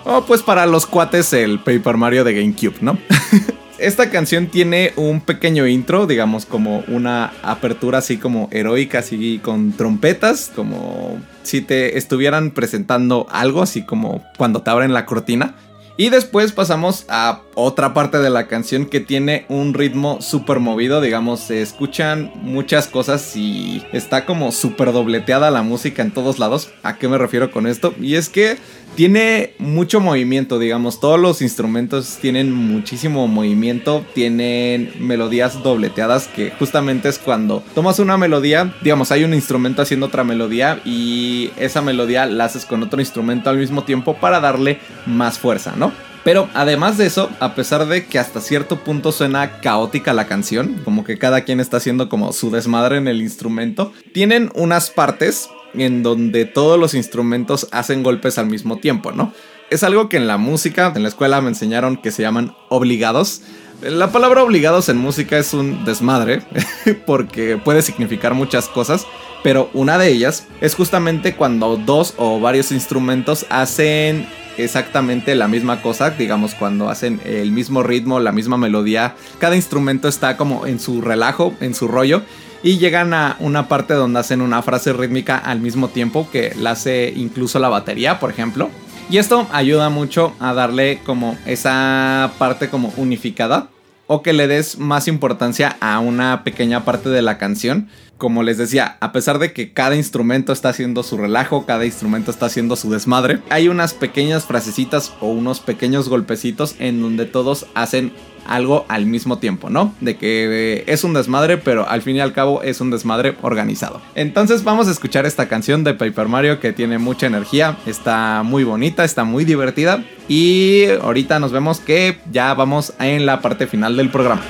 O 0.03 0.25
pues 0.25 0.41
para 0.41 0.65
los 0.65 0.87
cuates 0.87 1.31
el 1.33 1.59
Paper 1.59 1.95
Mario 1.95 2.23
de 2.23 2.33
GameCube, 2.33 2.77
¿no? 2.81 2.97
Esta 3.77 4.09
canción 4.09 4.47
tiene 4.47 4.93
un 4.95 5.21
pequeño 5.21 5.67
intro, 5.67 6.07
digamos 6.07 6.47
como 6.47 6.83
una 6.87 7.33
apertura 7.43 7.99
así 7.99 8.17
como 8.17 8.49
heroica, 8.51 8.97
así 8.97 9.39
con 9.43 9.73
trompetas, 9.73 10.51
como 10.55 11.21
si 11.43 11.61
te 11.61 11.99
estuvieran 11.99 12.49
presentando 12.49 13.27
algo, 13.29 13.61
así 13.61 13.85
como 13.85 14.23
cuando 14.39 14.63
te 14.63 14.71
abren 14.71 14.91
la 14.91 15.05
cortina. 15.05 15.53
Y 15.95 16.09
después 16.09 16.53
pasamos 16.53 17.05
a 17.07 17.41
otra 17.53 17.93
parte 17.93 18.17
de 18.17 18.31
la 18.31 18.47
canción 18.47 18.87
que 18.87 18.99
tiene 18.99 19.45
un 19.47 19.75
ritmo 19.75 20.21
súper 20.21 20.59
movido, 20.59 21.01
digamos, 21.01 21.39
se 21.39 21.61
escuchan 21.61 22.31
muchas 22.35 22.87
cosas 22.87 23.35
y 23.35 23.85
está 23.93 24.25
como 24.25 24.51
súper 24.51 24.91
dobleteada 24.91 25.51
la 25.51 25.61
música 25.61 26.01
en 26.01 26.11
todos 26.11 26.39
lados. 26.39 26.71
¿A 26.81 26.97
qué 26.97 27.07
me 27.07 27.19
refiero 27.19 27.51
con 27.51 27.67
esto? 27.67 27.93
Y 28.01 28.15
es 28.15 28.29
que 28.29 28.57
tiene 28.95 29.53
mucho 29.57 29.99
movimiento, 29.99 30.59
digamos. 30.59 30.99
Todos 30.99 31.19
los 31.19 31.41
instrumentos 31.41 32.17
tienen 32.21 32.51
muchísimo 32.51 33.27
movimiento. 33.27 34.05
Tienen 34.13 34.93
melodías 34.99 35.61
dobleteadas 35.63 36.27
que 36.27 36.51
justamente 36.51 37.09
es 37.09 37.19
cuando 37.19 37.63
tomas 37.73 37.99
una 37.99 38.17
melodía, 38.17 38.73
digamos, 38.81 39.11
hay 39.11 39.23
un 39.23 39.33
instrumento 39.33 39.81
haciendo 39.81 40.07
otra 40.07 40.23
melodía 40.23 40.81
y 40.85 41.51
esa 41.57 41.81
melodía 41.81 42.25
la 42.25 42.45
haces 42.45 42.65
con 42.65 42.83
otro 42.83 42.99
instrumento 42.99 43.49
al 43.49 43.57
mismo 43.57 43.83
tiempo 43.83 44.15
para 44.15 44.39
darle 44.39 44.79
más 45.05 45.39
fuerza, 45.39 45.73
¿no? 45.75 45.91
Pero 46.23 46.47
además 46.53 46.97
de 46.97 47.05
eso, 47.05 47.29
a 47.39 47.53
pesar 47.53 47.85
de 47.87 48.05
que 48.05 48.17
hasta 48.17 48.39
cierto 48.39 48.79
punto 48.79 49.11
suena 49.11 49.59
caótica 49.59 50.13
la 50.13 50.25
canción, 50.27 50.79
como 50.85 51.03
que 51.03 51.17
cada 51.17 51.41
quien 51.41 51.59
está 51.59 51.77
haciendo 51.77 52.07
como 52.07 52.31
su 52.31 52.49
desmadre 52.49 52.97
en 52.97 53.09
el 53.09 53.21
instrumento, 53.21 53.91
tienen 54.13 54.49
unas 54.55 54.89
partes 54.89 55.49
en 55.73 56.03
donde 56.03 56.45
todos 56.45 56.79
los 56.79 56.93
instrumentos 56.93 57.67
hacen 57.71 58.03
golpes 58.03 58.37
al 58.37 58.47
mismo 58.47 58.77
tiempo, 58.77 59.11
¿no? 59.11 59.33
Es 59.69 59.83
algo 59.83 60.09
que 60.09 60.17
en 60.17 60.27
la 60.27 60.37
música, 60.37 60.91
en 60.95 61.03
la 61.03 61.09
escuela 61.09 61.41
me 61.41 61.49
enseñaron 61.49 61.97
que 61.97 62.11
se 62.11 62.21
llaman 62.21 62.55
obligados. 62.69 63.41
La 63.81 64.11
palabra 64.11 64.43
obligados 64.43 64.87
en 64.89 64.97
música 64.97 65.37
es 65.37 65.53
un 65.53 65.83
desmadre, 65.83 66.41
porque 67.05 67.57
puede 67.57 67.81
significar 67.81 68.33
muchas 68.33 68.69
cosas, 68.69 69.05
pero 69.43 69.69
una 69.73 69.97
de 69.97 70.09
ellas 70.09 70.47
es 70.61 70.75
justamente 70.75 71.35
cuando 71.35 71.75
dos 71.77 72.13
o 72.17 72.39
varios 72.39 72.71
instrumentos 72.71 73.45
hacen 73.49 74.27
exactamente 74.57 75.35
la 75.35 75.47
misma 75.47 75.81
cosa, 75.81 76.11
digamos 76.11 76.55
cuando 76.55 76.89
hacen 76.89 77.19
el 77.25 77.51
mismo 77.51 77.83
ritmo, 77.83 78.19
la 78.19 78.31
misma 78.31 78.57
melodía, 78.57 79.15
cada 79.39 79.55
instrumento 79.55 80.07
está 80.07 80.37
como 80.37 80.65
en 80.65 80.79
su 80.79 81.01
relajo, 81.01 81.53
en 81.59 81.73
su 81.73 81.87
rollo, 81.87 82.21
y 82.63 82.77
llegan 82.77 83.13
a 83.13 83.35
una 83.39 83.67
parte 83.67 83.93
donde 83.93 84.19
hacen 84.19 84.41
una 84.41 84.61
frase 84.61 84.93
rítmica 84.93 85.37
al 85.37 85.59
mismo 85.59 85.89
tiempo 85.89 86.27
que 86.31 86.55
la 86.57 86.71
hace 86.71 87.13
incluso 87.15 87.59
la 87.59 87.69
batería, 87.69 88.19
por 88.19 88.31
ejemplo. 88.31 88.69
Y 89.09 89.17
esto 89.17 89.45
ayuda 89.51 89.89
mucho 89.89 90.33
a 90.39 90.53
darle 90.53 90.99
como 91.05 91.37
esa 91.45 92.31
parte 92.39 92.69
como 92.69 92.93
unificada 92.95 93.67
o 94.07 94.21
que 94.21 94.33
le 94.33 94.47
des 94.47 94.79
más 94.79 95.07
importancia 95.07 95.77
a 95.79 95.99
una 95.99 96.43
pequeña 96.43 96.85
parte 96.85 97.09
de 97.09 97.21
la 97.21 97.37
canción. 97.37 97.89
Como 98.17 98.43
les 98.43 98.57
decía, 98.57 98.97
a 99.01 99.11
pesar 99.11 99.39
de 99.39 99.51
que 99.51 99.73
cada 99.73 99.95
instrumento 99.95 100.53
está 100.53 100.69
haciendo 100.69 101.03
su 101.03 101.17
relajo, 101.17 101.65
cada 101.65 101.85
instrumento 101.85 102.31
está 102.31 102.45
haciendo 102.45 102.75
su 102.77 102.89
desmadre, 102.89 103.41
hay 103.49 103.67
unas 103.67 103.93
pequeñas 103.93 104.45
frasecitas 104.45 105.13
o 105.19 105.27
unos 105.27 105.59
pequeños 105.59 106.07
golpecitos 106.07 106.75
en 106.79 107.01
donde 107.01 107.25
todos 107.25 107.65
hacen 107.73 108.13
algo 108.47 108.85
al 108.87 109.05
mismo 109.05 109.37
tiempo, 109.37 109.69
¿no? 109.69 109.93
De 110.01 110.17
que 110.17 110.47
eh, 110.77 110.83
es 110.87 111.03
un 111.03 111.13
desmadre, 111.13 111.57
pero 111.57 111.87
al 111.87 112.01
fin 112.01 112.15
y 112.15 112.19
al 112.19 112.33
cabo 112.33 112.61
es 112.63 112.81
un 112.81 112.91
desmadre 112.91 113.35
organizado. 113.41 114.01
Entonces 114.15 114.63
vamos 114.63 114.87
a 114.87 114.91
escuchar 114.91 115.25
esta 115.25 115.47
canción 115.47 115.83
de 115.83 115.93
Paper 115.93 116.27
Mario 116.27 116.59
que 116.59 116.73
tiene 116.73 116.97
mucha 116.97 117.27
energía, 117.27 117.77
está 117.85 118.43
muy 118.43 118.63
bonita, 118.63 119.03
está 119.03 119.23
muy 119.23 119.45
divertida 119.45 120.03
y 120.27 120.85
ahorita 121.01 121.39
nos 121.39 121.51
vemos 121.51 121.79
que 121.79 122.19
ya 122.31 122.53
vamos 122.53 122.93
en 122.99 123.25
la 123.25 123.41
parte 123.41 123.67
final 123.67 123.97
del 123.97 124.09
programa. 124.09 124.41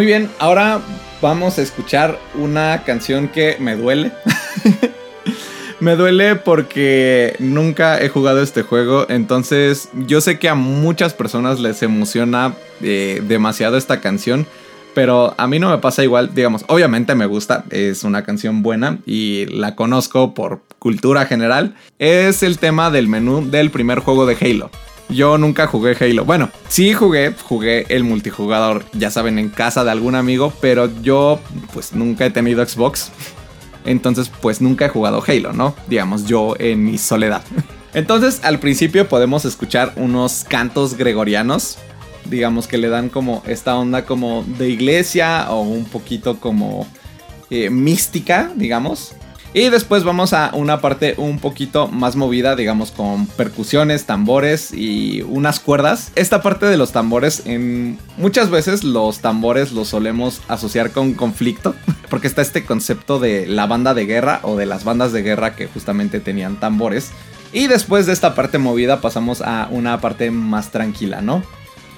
Muy 0.00 0.06
bien, 0.06 0.30
ahora 0.38 0.80
vamos 1.20 1.58
a 1.58 1.60
escuchar 1.60 2.18
una 2.34 2.84
canción 2.86 3.28
que 3.28 3.58
me 3.60 3.76
duele. 3.76 4.12
me 5.80 5.94
duele 5.94 6.36
porque 6.36 7.36
nunca 7.38 8.00
he 8.00 8.08
jugado 8.08 8.40
este 8.40 8.62
juego, 8.62 9.04
entonces 9.10 9.90
yo 9.92 10.22
sé 10.22 10.38
que 10.38 10.48
a 10.48 10.54
muchas 10.54 11.12
personas 11.12 11.60
les 11.60 11.82
emociona 11.82 12.54
eh, 12.80 13.22
demasiado 13.28 13.76
esta 13.76 14.00
canción. 14.00 14.46
Pero 14.94 15.34
a 15.36 15.46
mí 15.46 15.58
no 15.58 15.68
me 15.68 15.76
pasa 15.76 16.02
igual, 16.02 16.34
digamos, 16.34 16.64
obviamente 16.68 17.14
me 17.14 17.26
gusta, 17.26 17.64
es 17.68 18.02
una 18.02 18.24
canción 18.24 18.62
buena 18.62 19.00
y 19.04 19.44
la 19.54 19.76
conozco 19.76 20.32
por 20.32 20.62
cultura 20.78 21.26
general. 21.26 21.74
Es 21.98 22.42
el 22.42 22.58
tema 22.58 22.90
del 22.90 23.06
menú 23.06 23.50
del 23.50 23.70
primer 23.70 23.98
juego 23.98 24.24
de 24.24 24.38
Halo. 24.40 24.70
Yo 25.10 25.38
nunca 25.38 25.66
jugué 25.66 25.96
Halo. 25.98 26.24
Bueno, 26.24 26.50
sí 26.68 26.92
jugué, 26.94 27.34
jugué 27.42 27.86
el 27.88 28.04
multijugador, 28.04 28.84
ya 28.92 29.10
saben, 29.10 29.38
en 29.38 29.48
casa 29.48 29.84
de 29.84 29.90
algún 29.90 30.14
amigo, 30.14 30.52
pero 30.60 30.90
yo 31.02 31.40
pues 31.72 31.92
nunca 31.92 32.26
he 32.26 32.30
tenido 32.30 32.64
Xbox. 32.64 33.10
Entonces 33.84 34.30
pues 34.40 34.60
nunca 34.60 34.86
he 34.86 34.88
jugado 34.88 35.22
Halo, 35.26 35.52
¿no? 35.52 35.74
Digamos, 35.88 36.26
yo 36.26 36.54
en 36.58 36.84
mi 36.84 36.98
soledad. 36.98 37.42
Entonces 37.94 38.40
al 38.44 38.60
principio 38.60 39.08
podemos 39.08 39.44
escuchar 39.44 39.92
unos 39.96 40.44
cantos 40.48 40.96
gregorianos, 40.96 41.78
digamos 42.26 42.68
que 42.68 42.78
le 42.78 42.88
dan 42.88 43.08
como 43.08 43.42
esta 43.46 43.76
onda 43.76 44.04
como 44.04 44.44
de 44.58 44.68
iglesia 44.68 45.50
o 45.50 45.62
un 45.62 45.84
poquito 45.86 46.38
como 46.38 46.86
eh, 47.50 47.68
mística, 47.70 48.52
digamos. 48.54 49.14
Y 49.52 49.68
después 49.68 50.04
vamos 50.04 50.32
a 50.32 50.52
una 50.54 50.80
parte 50.80 51.14
un 51.16 51.40
poquito 51.40 51.88
más 51.88 52.14
movida, 52.14 52.54
digamos, 52.54 52.92
con 52.92 53.26
percusiones, 53.26 54.04
tambores 54.04 54.72
y 54.72 55.22
unas 55.22 55.58
cuerdas. 55.58 56.12
Esta 56.14 56.40
parte 56.40 56.66
de 56.66 56.76
los 56.76 56.92
tambores, 56.92 57.42
en 57.46 57.98
muchas 58.16 58.48
veces 58.48 58.84
los 58.84 59.18
tambores 59.18 59.72
los 59.72 59.88
solemos 59.88 60.40
asociar 60.46 60.92
con 60.92 61.14
conflicto, 61.14 61.74
porque 62.10 62.28
está 62.28 62.42
este 62.42 62.64
concepto 62.64 63.18
de 63.18 63.48
la 63.48 63.66
banda 63.66 63.92
de 63.92 64.06
guerra 64.06 64.38
o 64.44 64.54
de 64.54 64.66
las 64.66 64.84
bandas 64.84 65.12
de 65.12 65.22
guerra 65.22 65.56
que 65.56 65.66
justamente 65.66 66.20
tenían 66.20 66.60
tambores. 66.60 67.10
Y 67.52 67.66
después 67.66 68.06
de 68.06 68.12
esta 68.12 68.36
parte 68.36 68.58
movida 68.58 69.00
pasamos 69.00 69.42
a 69.42 69.66
una 69.72 70.00
parte 70.00 70.30
más 70.30 70.70
tranquila, 70.70 71.22
¿no? 71.22 71.42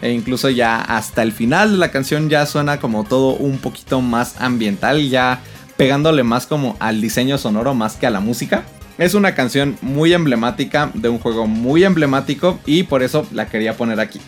E 0.00 0.10
incluso 0.10 0.48
ya 0.48 0.80
hasta 0.80 1.22
el 1.22 1.32
final 1.32 1.72
de 1.72 1.78
la 1.78 1.90
canción 1.90 2.30
ya 2.30 2.46
suena 2.46 2.80
como 2.80 3.04
todo 3.04 3.34
un 3.34 3.58
poquito 3.58 4.00
más 4.00 4.40
ambiental, 4.40 5.10
ya 5.10 5.40
pegándole 5.76 6.22
más 6.22 6.46
como 6.46 6.76
al 6.80 7.00
diseño 7.00 7.38
sonoro 7.38 7.74
más 7.74 7.96
que 7.96 8.06
a 8.06 8.10
la 8.10 8.20
música. 8.20 8.64
Es 8.98 9.14
una 9.14 9.34
canción 9.34 9.76
muy 9.80 10.12
emblemática 10.12 10.90
de 10.94 11.08
un 11.08 11.18
juego 11.18 11.46
muy 11.46 11.84
emblemático 11.84 12.58
y 12.66 12.84
por 12.84 13.02
eso 13.02 13.26
la 13.32 13.46
quería 13.46 13.76
poner 13.76 14.00
aquí. 14.00 14.20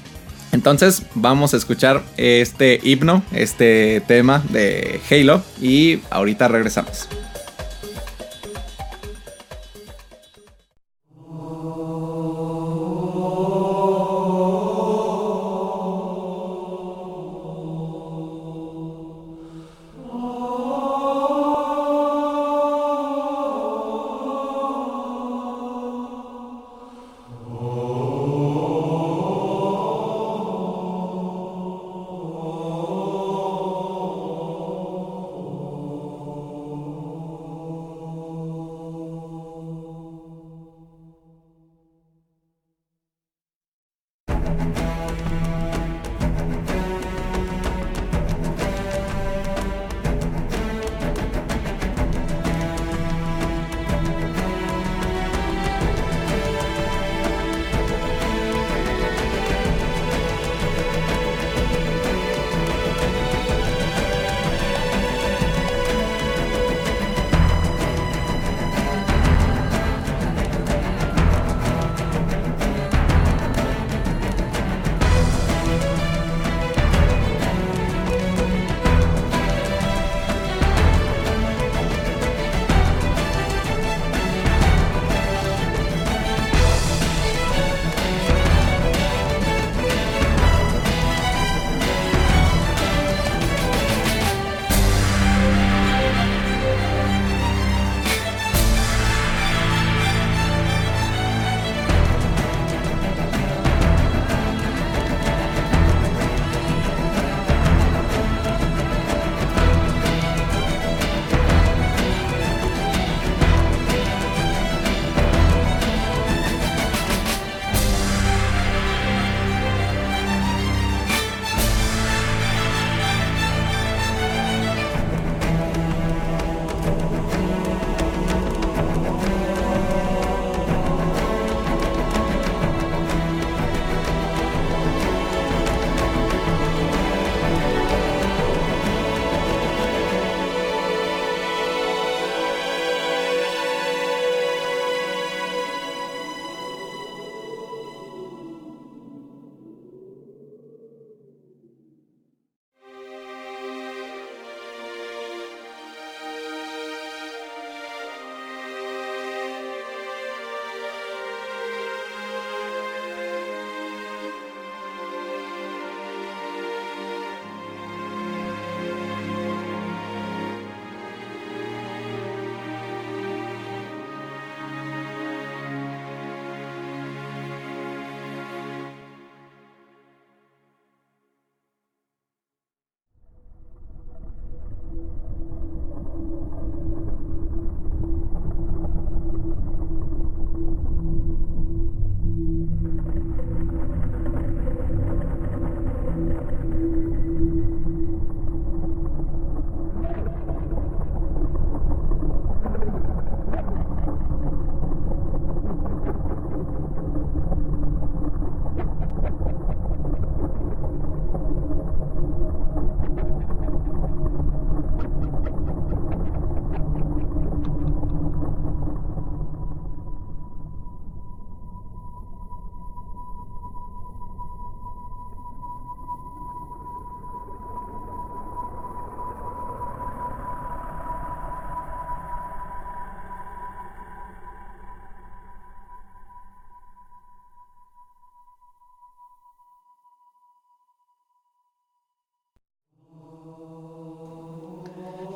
Entonces 0.53 1.03
vamos 1.15 1.53
a 1.53 1.57
escuchar 1.57 2.03
este 2.17 2.81
himno, 2.83 3.23
este 3.33 4.03
tema 4.07 4.43
de 4.51 5.01
Halo 5.11 5.43
y 5.61 6.01
ahorita 6.11 6.49
regresamos. 6.49 7.09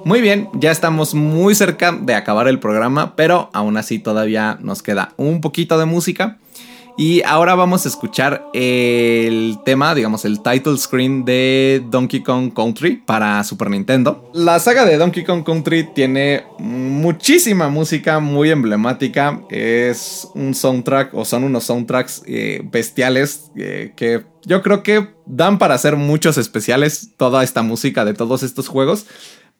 Muy 0.08 0.22
bien, 0.22 0.48
ya 0.54 0.70
estamos 0.70 1.12
muy 1.12 1.54
cerca 1.54 1.92
de 1.92 2.14
acabar 2.14 2.48
el 2.48 2.58
programa, 2.58 3.14
pero 3.14 3.50
aún 3.52 3.76
así 3.76 3.98
todavía 3.98 4.56
nos 4.62 4.82
queda 4.82 5.12
un 5.18 5.42
poquito 5.42 5.78
de 5.78 5.84
música. 5.84 6.38
Y 6.96 7.22
ahora 7.24 7.54
vamos 7.54 7.84
a 7.84 7.90
escuchar 7.90 8.46
el 8.54 9.58
tema, 9.66 9.94
digamos, 9.94 10.24
el 10.24 10.40
title 10.40 10.78
screen 10.78 11.26
de 11.26 11.84
Donkey 11.90 12.22
Kong 12.22 12.54
Country 12.54 12.96
para 13.04 13.44
Super 13.44 13.68
Nintendo. 13.68 14.30
La 14.32 14.58
saga 14.60 14.86
de 14.86 14.96
Donkey 14.96 15.24
Kong 15.24 15.44
Country 15.44 15.90
tiene 15.94 16.46
muchísima 16.58 17.68
música 17.68 18.18
muy 18.18 18.50
emblemática. 18.50 19.42
Es 19.50 20.26
un 20.34 20.54
soundtrack 20.54 21.12
o 21.12 21.26
son 21.26 21.44
unos 21.44 21.64
soundtracks 21.64 22.22
eh, 22.24 22.62
bestiales 22.64 23.50
eh, 23.56 23.92
que 23.94 24.22
yo 24.46 24.62
creo 24.62 24.82
que 24.82 25.10
dan 25.26 25.58
para 25.58 25.74
hacer 25.74 25.96
muchos 25.96 26.38
especiales 26.38 27.10
toda 27.18 27.44
esta 27.44 27.60
música 27.60 28.06
de 28.06 28.14
todos 28.14 28.42
estos 28.42 28.68
juegos. 28.68 29.04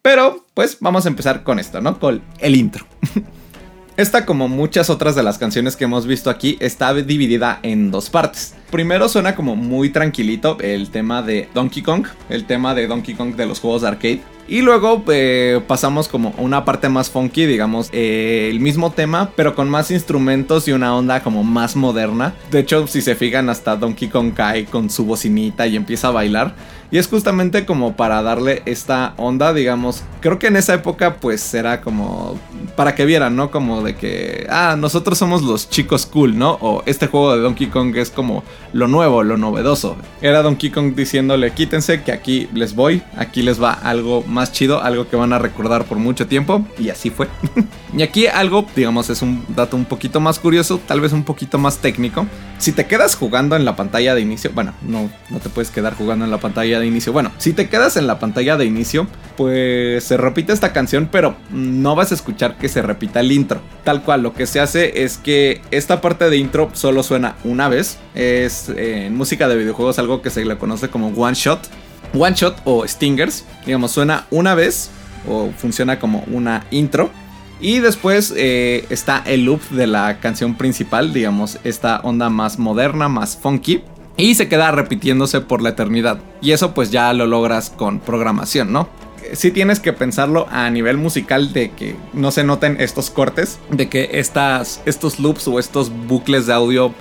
Pero 0.01 0.45
pues 0.53 0.77
vamos 0.79 1.05
a 1.05 1.09
empezar 1.09 1.43
con 1.43 1.59
esto, 1.59 1.81
¿no? 1.81 1.99
Con 1.99 2.21
el 2.39 2.55
intro. 2.55 2.85
Esta, 3.99 4.25
como 4.25 4.47
muchas 4.47 4.89
otras 4.89 5.13
de 5.13 5.23
las 5.23 5.37
canciones 5.37 5.75
que 5.75 5.83
hemos 5.83 6.07
visto 6.07 6.29
aquí, 6.29 6.55
está 6.61 6.93
dividida 6.93 7.59
en 7.63 7.91
dos 7.91 8.09
partes. 8.09 8.55
Primero 8.71 9.09
suena 9.09 9.35
como 9.35 9.57
muy 9.57 9.89
tranquilito 9.89 10.57
el 10.61 10.89
tema 10.89 11.21
de 11.21 11.49
Donkey 11.53 11.83
Kong, 11.83 12.07
el 12.29 12.45
tema 12.45 12.73
de 12.73 12.87
Donkey 12.87 13.13
Kong 13.13 13.35
de 13.35 13.45
los 13.45 13.59
juegos 13.59 13.81
de 13.81 13.89
arcade. 13.89 14.21
Y 14.47 14.61
luego 14.61 15.03
eh, 15.09 15.61
pasamos 15.67 16.07
como 16.07 16.33
una 16.37 16.63
parte 16.63 16.87
más 16.87 17.09
funky, 17.09 17.45
digamos, 17.45 17.89
eh, 17.91 18.47
el 18.49 18.61
mismo 18.61 18.91
tema, 18.91 19.31
pero 19.35 19.53
con 19.53 19.69
más 19.69 19.91
instrumentos 19.91 20.67
y 20.69 20.71
una 20.71 20.95
onda 20.95 21.21
como 21.21 21.43
más 21.43 21.75
moderna. 21.75 22.33
De 22.51 22.59
hecho, 22.59 22.87
si 22.87 23.01
se 23.01 23.15
fijan, 23.15 23.49
hasta 23.49 23.75
Donkey 23.75 24.07
Kong 24.07 24.33
cae 24.33 24.63
con 24.63 24.89
su 24.89 25.03
bocinita 25.03 25.67
y 25.67 25.75
empieza 25.75 26.07
a 26.07 26.11
bailar. 26.11 26.55
Y 26.91 26.97
es 26.97 27.07
justamente 27.07 27.65
como 27.65 27.95
para 27.95 28.21
darle 28.23 28.63
esta 28.65 29.13
onda, 29.17 29.53
digamos. 29.53 30.03
Creo 30.21 30.39
que 30.39 30.47
en 30.47 30.55
esa 30.55 30.73
época 30.73 31.17
pues 31.17 31.53
era 31.53 31.81
como 31.81 32.39
para 32.75 32.95
que 32.95 33.05
vieran, 33.05 33.35
¿no? 33.35 33.51
Como 33.51 33.83
de 33.83 33.95
que, 33.95 34.47
ah, 34.49 34.75
nosotros 34.77 35.17
somos 35.17 35.43
los 35.43 35.69
chicos 35.69 36.07
cool, 36.07 36.37
¿no? 36.37 36.57
O 36.61 36.81
este 36.87 37.07
juego 37.07 37.35
de 37.35 37.41
Donkey 37.41 37.67
Kong 37.67 37.95
es 37.95 38.09
como 38.09 38.43
lo 38.73 38.87
nuevo, 38.87 39.21
lo 39.23 39.37
novedoso. 39.37 39.97
Era 40.21 40.41
Donkey 40.41 40.71
Kong 40.71 40.95
diciéndole, 40.95 41.51
quítense 41.51 42.01
que 42.01 42.11
aquí 42.11 42.49
les 42.53 42.73
voy, 42.73 43.03
aquí 43.15 43.43
les 43.43 43.61
va 43.61 43.73
algo 43.73 44.23
más 44.27 44.51
chido, 44.51 44.81
algo 44.81 45.07
que 45.07 45.15
van 45.15 45.33
a 45.33 45.39
recordar 45.39 45.85
por 45.85 45.99
mucho 45.99 46.25
tiempo. 46.25 46.65
Y 46.79 46.89
así 46.89 47.11
fue. 47.11 47.27
y 47.95 48.01
aquí 48.01 48.25
algo, 48.25 48.65
digamos, 48.75 49.09
es 49.09 49.21
un 49.21 49.45
dato 49.49 49.77
un 49.77 49.85
poquito 49.85 50.19
más 50.19 50.39
curioso, 50.39 50.79
tal 50.87 51.01
vez 51.01 51.13
un 51.13 51.23
poquito 51.23 51.59
más 51.59 51.77
técnico. 51.77 52.25
Si 52.59 52.73
te 52.73 52.87
quedas 52.87 53.15
jugando 53.15 53.55
en 53.55 53.63
la 53.63 53.77
pantalla 53.77 54.13
de 54.13 54.19
inicio, 54.19 54.51
bueno, 54.53 54.73
no, 54.81 55.09
no 55.29 55.39
te 55.39 55.47
puedes 55.47 55.71
quedar 55.71 55.95
jugando 55.95 56.25
en 56.25 56.31
la 56.31 56.39
pantalla 56.39 56.81
de 56.81 56.85
inicio. 56.85 57.13
Bueno, 57.13 57.31
si 57.37 57.53
te 57.53 57.69
quedas 57.69 57.95
en 57.95 58.05
la 58.05 58.19
pantalla 58.19 58.57
de 58.57 58.65
inicio, 58.65 59.07
pues 59.37 60.03
se 60.03 60.17
repite 60.17 60.51
esta 60.51 60.73
canción, 60.73 61.07
pero 61.09 61.37
no 61.51 61.95
vas 61.95 62.11
a 62.11 62.15
escuchar 62.15 62.57
que 62.57 62.67
se 62.67 62.81
repita 62.81 63.21
el 63.21 63.31
intro. 63.31 63.61
Tal 63.85 64.03
cual, 64.03 64.23
lo 64.23 64.33
que 64.33 64.45
se 64.45 64.59
hace 64.59 65.05
es 65.05 65.17
que 65.17 65.61
esta 65.71 66.01
parte 66.01 66.29
de 66.29 66.35
intro 66.35 66.69
solo 66.73 67.01
suena 67.01 67.37
una 67.45 67.69
vez. 67.69 67.97
Es 68.13 68.67
eh, 68.67 69.05
en 69.05 69.15
música 69.15 69.47
de 69.47 69.55
videojuegos 69.55 69.97
algo 69.97 70.21
que 70.21 70.29
se 70.29 70.43
le 70.43 70.57
conoce 70.57 70.89
como 70.89 71.07
one 71.07 71.35
shot. 71.35 71.61
One 72.13 72.35
shot 72.35 72.61
o 72.65 72.85
stingers, 72.85 73.45
digamos, 73.65 73.91
suena 73.91 74.25
una 74.31 74.53
vez 74.53 74.89
o 75.29 75.49
funciona 75.57 75.97
como 75.97 76.25
una 76.27 76.65
intro. 76.71 77.09
Y 77.59 77.79
después 77.79 78.33
eh, 78.37 78.85
está 78.89 79.21
el 79.25 79.45
loop 79.45 79.61
de 79.69 79.87
la 79.87 80.19
canción 80.19 80.55
principal, 80.55 81.13
digamos, 81.13 81.59
esta 81.63 81.99
onda 82.01 82.29
más 82.29 82.57
moderna, 82.57 83.09
más 83.09 83.37
funky 83.37 83.83
y 84.19 84.35
se 84.35 84.49
queda 84.49 84.71
repitiéndose 84.71 85.39
por 85.41 85.61
la 85.61 85.69
eternidad. 85.69 86.19
Y 86.41 86.51
eso 86.51 86.73
pues 86.73 86.91
ya 86.91 87.11
lo 87.13 87.25
logras 87.25 87.69
con 87.69 87.99
programación, 87.99 88.71
¿no? 88.71 88.89
Sí 89.33 89.51
tienes 89.51 89.79
que 89.79 89.93
pensarlo 89.93 90.47
a 90.49 90.69
nivel 90.69 90.97
musical 90.97 91.53
de 91.53 91.71
que 91.71 91.95
no 92.13 92.31
se 92.31 92.43
noten 92.43 92.77
estos 92.79 93.09
cortes, 93.09 93.59
de 93.69 93.87
que 93.87 94.09
estas, 94.13 94.81
estos 94.85 95.19
loops 95.19 95.47
o 95.47 95.59
estos 95.59 95.89
bucles 96.07 96.47
de 96.47 96.53
audio 96.53 96.93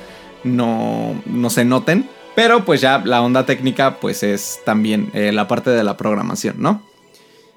no, 0.44 1.20
no 1.26 1.50
se 1.50 1.64
noten. 1.64 2.08
Pero 2.36 2.64
pues 2.64 2.80
ya 2.80 3.02
la 3.04 3.20
onda 3.20 3.46
técnica 3.46 3.98
pues 3.98 4.22
es 4.22 4.60
también 4.64 5.10
eh, 5.12 5.32
la 5.32 5.48
parte 5.48 5.70
de 5.70 5.82
la 5.82 5.96
programación, 5.96 6.56
¿no? 6.58 6.82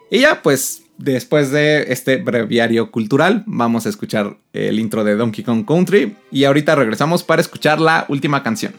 Y 0.09 0.19
ya 0.19 0.41
pues 0.41 0.80
después 1.01 1.51
de 1.51 1.91
este 1.91 2.17
breviario 2.17 2.91
cultural 2.91 3.43
vamos 3.47 3.85
a 3.85 3.89
escuchar 3.89 4.37
el 4.53 4.79
intro 4.79 5.03
de 5.03 5.15
Donkey 5.15 5.43
Kong 5.43 5.65
Country 5.65 6.15
y 6.31 6.43
ahorita 6.43 6.75
regresamos 6.75 7.23
para 7.23 7.41
escuchar 7.41 7.81
la 7.81 8.05
última 8.07 8.43
canción. 8.43 8.73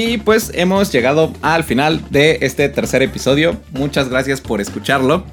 Y 0.00 0.18
pues 0.18 0.52
hemos 0.54 0.92
llegado 0.92 1.32
al 1.42 1.64
final 1.64 2.04
de 2.10 2.38
este 2.42 2.68
tercer 2.68 3.02
episodio. 3.02 3.56
Muchas 3.72 4.08
gracias 4.08 4.40
por 4.40 4.60
escucharlo. 4.60 5.24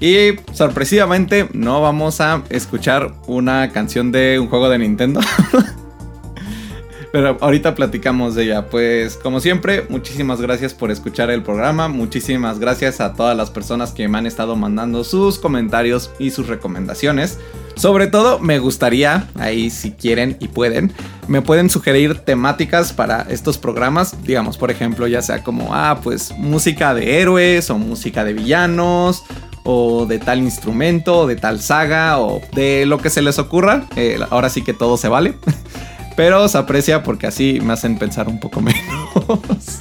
Y 0.00 0.36
sorpresivamente 0.54 1.50
no 1.52 1.82
vamos 1.82 2.22
a 2.22 2.42
escuchar 2.48 3.12
una 3.26 3.72
canción 3.72 4.12
de 4.12 4.38
un 4.40 4.48
juego 4.48 4.70
de 4.70 4.78
Nintendo. 4.78 5.20
Pero 7.12 7.36
ahorita 7.42 7.74
platicamos 7.74 8.34
de 8.34 8.44
ella. 8.44 8.68
Pues 8.68 9.16
como 9.16 9.40
siempre, 9.40 9.84
muchísimas 9.90 10.40
gracias 10.40 10.72
por 10.72 10.90
escuchar 10.90 11.30
el 11.30 11.42
programa. 11.42 11.88
Muchísimas 11.88 12.58
gracias 12.58 13.02
a 13.02 13.12
todas 13.12 13.36
las 13.36 13.50
personas 13.50 13.92
que 13.92 14.08
me 14.08 14.16
han 14.16 14.24
estado 14.24 14.56
mandando 14.56 15.04
sus 15.04 15.38
comentarios 15.38 16.10
y 16.18 16.30
sus 16.30 16.46
recomendaciones. 16.46 17.38
Sobre 17.74 18.06
todo 18.06 18.38
me 18.38 18.60
gustaría, 18.60 19.28
ahí 19.34 19.68
si 19.68 19.92
quieren 19.92 20.38
y 20.40 20.48
pueden, 20.48 20.94
me 21.28 21.42
pueden 21.42 21.70
sugerir 21.70 22.18
temáticas 22.20 22.92
para 22.92 23.22
estos 23.28 23.58
programas. 23.58 24.22
Digamos, 24.22 24.58
por 24.58 24.70
ejemplo, 24.70 25.06
ya 25.06 25.22
sea 25.22 25.42
como, 25.42 25.74
ah, 25.74 26.00
pues 26.02 26.32
música 26.36 26.94
de 26.94 27.20
héroes 27.20 27.70
o 27.70 27.78
música 27.78 28.24
de 28.24 28.32
villanos 28.32 29.24
o 29.64 30.06
de 30.06 30.18
tal 30.18 30.38
instrumento, 30.38 31.26
de 31.26 31.36
tal 31.36 31.60
saga, 31.60 32.20
o 32.20 32.40
de 32.54 32.86
lo 32.86 32.98
que 32.98 33.10
se 33.10 33.22
les 33.22 33.38
ocurra. 33.38 33.84
Eh, 33.96 34.18
ahora 34.30 34.48
sí 34.48 34.62
que 34.62 34.72
todo 34.72 34.96
se 34.96 35.08
vale. 35.08 35.34
Pero 36.16 36.48
se 36.48 36.56
aprecia 36.56 37.02
porque 37.02 37.26
así 37.26 37.60
me 37.62 37.72
hacen 37.72 37.98
pensar 37.98 38.28
un 38.28 38.40
poco 38.40 38.60
menos. 38.62 39.80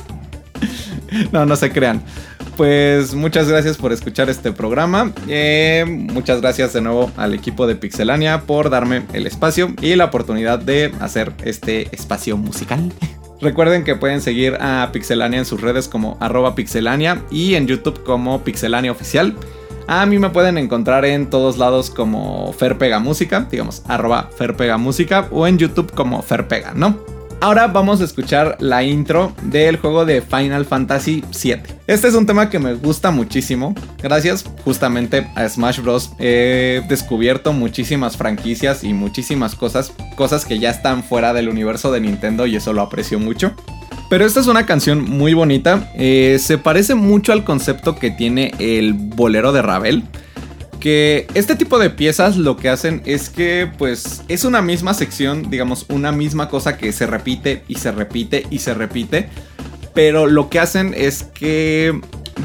no, 1.32 1.46
no 1.46 1.56
se 1.56 1.72
crean. 1.72 2.04
Pues 2.58 3.14
muchas 3.14 3.50
gracias 3.50 3.76
por 3.76 3.92
escuchar 3.92 4.30
este 4.30 4.54
programa. 4.54 5.12
Eh, 5.28 5.84
muchas 5.88 6.40
gracias 6.40 6.72
de 6.72 6.80
nuevo 6.80 7.12
al 7.18 7.34
equipo 7.34 7.68
de 7.68 7.76
Pixelania 7.76 8.44
por 8.44 8.70
darme 8.70 9.04
el 9.12 9.28
espacio 9.28 9.74
y 9.82 9.96
la 9.96 10.06
oportunidad 10.06 10.60
de 10.60 10.94
hacer 11.02 11.34
este 11.44 11.94
espacio 11.94 12.38
musical. 12.38 12.94
Recuerden 13.42 13.84
que 13.84 13.96
pueden 13.96 14.22
seguir 14.22 14.58
a 14.62 14.90
Pixelania 14.94 15.40
en 15.40 15.46
sus 15.46 15.60
redes 15.60 15.90
como 15.90 16.18
arroba 16.22 16.56
pixelania 16.56 17.22
y 17.30 17.56
en 17.56 17.68
YouTube 17.68 18.02
como 18.04 18.42
Pixelania 18.44 18.92
Oficial. 18.92 19.36
A 19.88 20.06
mí 20.06 20.18
me 20.18 20.30
pueden 20.30 20.58
encontrar 20.58 21.04
en 21.04 21.30
todos 21.30 21.58
lados 21.58 21.90
como 21.90 22.54
Ferpega 22.54 23.00
Música, 23.00 23.48
digamos, 23.52 23.84
arroba 23.88 24.30
Ferpega 24.36 24.78
Música 24.78 25.28
o 25.32 25.46
en 25.46 25.58
YouTube 25.58 25.92
como 25.94 26.22
Ferpega, 26.22 26.74
¿no? 26.74 27.15
Ahora 27.42 27.68
vamos 27.68 28.02
a 28.02 28.06
escuchar 28.06 28.58
la 28.60 28.84
intro 28.84 29.34
del 29.44 29.78
juego 29.78 30.06
de 30.06 30.22
Final 30.22 30.66
Fantasy 30.66 31.24
VII. 31.44 31.62
Este 31.86 32.08
es 32.08 32.16
un 32.16 32.26
tema 32.26 32.50
que 32.50 32.60
me 32.60 32.74
gusta 32.74 33.12
muchísimo. 33.12 33.76
Gracias 34.02 34.46
justamente 34.64 35.28
a 35.36 35.48
Smash 35.48 35.82
Bros. 35.82 36.12
He 36.18 36.82
descubierto 36.88 37.54
muchísimas 37.54 38.18
franquicias 38.18 38.84
y 38.84 38.94
muchísimas 38.94 39.54
cosas, 39.56 39.94
cosas 40.16 40.46
que 40.46 40.60
ya 40.60 40.72
están 40.72 41.04
fuera 41.04 41.34
del 41.34 41.50
universo 41.50 41.92
de 41.92 42.02
Nintendo 42.02 42.48
y 42.48 42.56
eso 42.56 42.74
lo 42.74 42.82
aprecio 42.82 43.20
mucho. 43.20 43.54
Pero 44.10 44.26
esta 44.26 44.40
es 44.40 44.48
una 44.48 44.66
canción 44.66 45.04
muy 45.04 45.34
bonita. 45.34 45.92
Eh, 45.96 46.38
se 46.40 46.58
parece 46.58 46.96
mucho 46.96 47.34
al 47.34 47.44
concepto 47.44 47.96
que 47.96 48.12
tiene 48.12 48.54
el 48.60 48.94
bolero 48.94 49.52
de 49.52 49.62
Ravel. 49.62 50.04
Que 50.86 51.26
este 51.34 51.56
tipo 51.56 51.80
de 51.80 51.90
piezas 51.90 52.38
lo 52.38 52.58
que 52.58 52.70
hacen 52.70 53.02
es 53.06 53.32
que 53.32 53.68
pues 53.80 54.22
es 54.28 54.46
una 54.46 54.62
misma 54.62 54.94
sección, 54.94 55.50
digamos, 55.50 55.88
una 55.90 56.12
misma 56.12 56.48
cosa 56.48 56.78
que 56.78 56.92
se 56.92 57.08
repite 57.08 57.64
y 57.68 57.74
se 57.74 57.92
repite 57.92 58.46
y 58.52 58.60
se 58.60 58.76
repite. 58.76 59.28
Pero 59.96 60.28
lo 60.28 60.48
que 60.48 60.60
hacen 60.60 60.94
es 60.96 61.24
que 61.24 62.00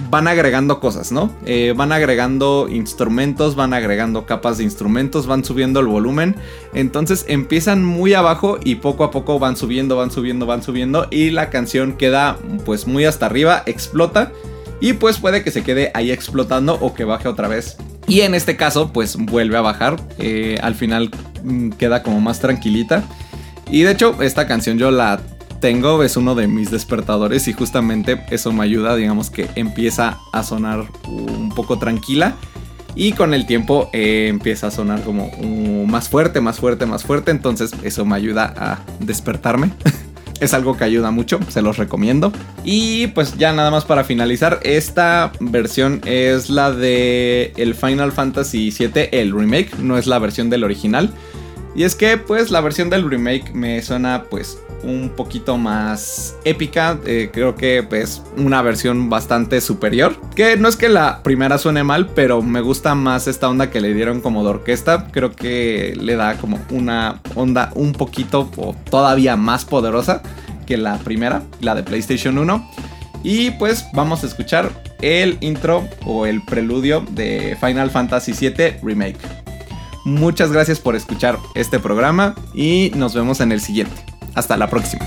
van 0.09 0.27
agregando 0.27 0.81
cosas, 0.81 1.13
¿no? 1.13 1.31
Eh, 1.45 1.75
van 1.77 1.93
agregando 1.93 2.67
instrumentos, 2.71 3.57
van 3.57 3.75
agregando 3.75 4.25
capas 4.25 4.57
de 4.57 4.65
instrumentos, 4.65 5.27
van 5.27 5.45
subiendo 5.45 5.79
el 5.81 5.87
volumen. 5.87 6.35
Entonces 6.73 7.27
empiezan 7.29 7.85
muy 7.85 8.15
abajo 8.15 8.59
y 8.65 8.77
poco 8.77 9.05
a 9.05 9.11
poco 9.11 9.39
van 9.39 9.59
subiendo, 9.59 9.97
van 9.97 10.11
subiendo, 10.11 10.47
van 10.47 10.63
subiendo. 10.63 11.09
Y 11.11 11.29
la 11.29 11.51
canción 11.51 11.93
queda 11.93 12.39
pues 12.65 12.87
muy 12.87 13.05
hasta 13.05 13.27
arriba, 13.27 13.65
explota. 13.67 14.33
Y 14.81 14.95
pues 14.95 15.19
puede 15.19 15.45
que 15.45 15.51
se 15.51 15.63
quede 15.63 15.91
ahí 15.93 16.11
explotando 16.11 16.79
o 16.81 16.95
que 16.95 17.05
baje 17.05 17.29
otra 17.29 17.47
vez. 17.47 17.77
Y 18.11 18.23
en 18.23 18.35
este 18.35 18.57
caso 18.57 18.93
pues 18.93 19.17
vuelve 19.17 19.57
a 19.57 19.61
bajar. 19.61 19.97
Eh, 20.19 20.59
al 20.63 20.75
final 20.75 21.11
mm, 21.45 21.71
queda 21.71 22.03
como 22.03 22.21
más 22.21 22.41
tranquilita. 22.41 23.05
Y 23.71 23.83
de 23.83 23.93
hecho 23.93 24.21
esta 24.21 24.47
canción 24.47 24.79
yo 24.79 24.91
la 24.91 25.21
tengo 25.61 26.03
es 26.03 26.17
uno 26.17 26.35
de 26.35 26.49
mis 26.49 26.71
despertadores 26.71 27.47
y 27.47 27.53
justamente 27.53 28.25
eso 28.31 28.53
me 28.53 28.65
ayuda, 28.65 28.97
digamos 28.97 29.31
que 29.31 29.49
empieza 29.55 30.19
a 30.33 30.43
sonar 30.43 30.87
un 31.07 31.53
poco 31.55 31.79
tranquila 31.79 32.35
y 32.95 33.13
con 33.13 33.35
el 33.35 33.47
tiempo 33.47 33.91
eh, 33.93 34.27
empieza 34.29 34.69
a 34.69 34.71
sonar 34.71 35.03
como 35.03 35.27
uh, 35.27 35.87
más 35.87 36.09
fuerte, 36.09 36.41
más 36.41 36.59
fuerte, 36.59 36.87
más 36.87 37.05
fuerte, 37.05 37.31
entonces 37.31 37.73
eso 37.85 38.05
me 38.05 38.17
ayuda 38.17 38.53
a 38.57 38.79
despertarme. 39.01 39.71
es 40.41 40.55
algo 40.55 40.77
que 40.77 40.85
ayuda 40.85 41.11
mucho, 41.11 41.39
se 41.49 41.63
los 41.63 41.77
recomiendo. 41.77 42.33
Y 42.65 43.09
pues 43.09 43.37
ya 43.37 43.53
nada 43.53 43.71
más 43.71 43.85
para 43.85 44.05
finalizar, 44.05 44.61
esta 44.63 45.33
versión 45.41 46.01
es 46.07 46.51
la 46.51 46.73
de 46.73 47.53
el 47.57 47.75
Final 47.75 48.13
Fantasy 48.13 48.75
VII, 48.77 49.09
el 49.13 49.33
remake, 49.33 49.79
no 49.79 49.99
es 49.99 50.07
la 50.07 50.19
versión 50.19 50.51
del 50.51 50.65
original. 50.65 51.11
Y 51.75 51.85
es 51.85 51.95
que 51.95 52.17
pues 52.17 52.51
la 52.51 52.61
versión 52.61 52.91
del 52.91 53.09
remake 53.09 53.53
me 53.55 53.81
suena 53.83 54.25
pues 54.29 54.59
un 54.83 55.11
poquito 55.17 55.57
más 55.59 56.37
épica. 56.45 56.99
Eh, 57.07 57.31
creo 57.33 57.55
que 57.55 57.83
pues 57.83 58.23
una 58.37 58.63
versión 58.63 59.11
bastante 59.11 59.61
superior. 59.61 60.17
Que 60.35 60.57
no 60.57 60.69
es 60.69 60.77
que 60.77 60.89
la 60.89 61.23
primera 61.23 61.59
suene 61.59 61.85
mal, 61.85 62.09
pero 62.15 62.43
me 62.43 62.61
gusta 62.61 62.95
más 62.95 63.27
esta 63.27 63.49
onda 63.49 63.71
que 63.71 63.81
le 63.81 63.95
dieron 63.95 64.21
como 64.21 64.43
de 64.43 64.51
orquesta. 64.51 65.09
Creo 65.11 65.33
que 65.33 65.97
le 66.01 66.17
da 66.17 66.37
como 66.37 66.59
una 66.71 67.21
onda 67.35 67.71
un 67.75 67.93
poquito 67.93 68.51
o 68.57 68.75
todavía 68.91 69.37
más 69.37 69.65
poderosa 69.65 70.23
que 70.67 70.77
la 70.77 70.99
primera, 70.99 71.43
la 71.61 71.75
de 71.75 71.83
PlayStation 71.83 72.39
1. 72.39 72.71
Y 73.23 73.51
pues 73.53 73.87
vamos 73.93 74.25
a 74.25 74.27
escuchar 74.27 74.71
el 75.03 75.37
intro 75.41 75.87
o 76.07 76.27
el 76.27 76.43
preludio 76.43 77.05
de 77.11 77.57
Final 77.61 77.91
Fantasy 77.91 78.33
VII 78.33 78.77
Remake. 78.83 79.19
Muchas 80.05 80.51
gracias 80.51 80.81
por 80.81 80.97
escuchar 80.97 81.39
este 81.55 81.79
programa 81.79 82.35
y 82.55 82.91
nos 82.95 83.15
vemos 83.15 83.41
en 83.41 83.53
el 83.53 83.61
siguiente. 83.61 84.11
Hasta 84.35 84.57
la 84.57 84.69
próxima. 84.69 85.05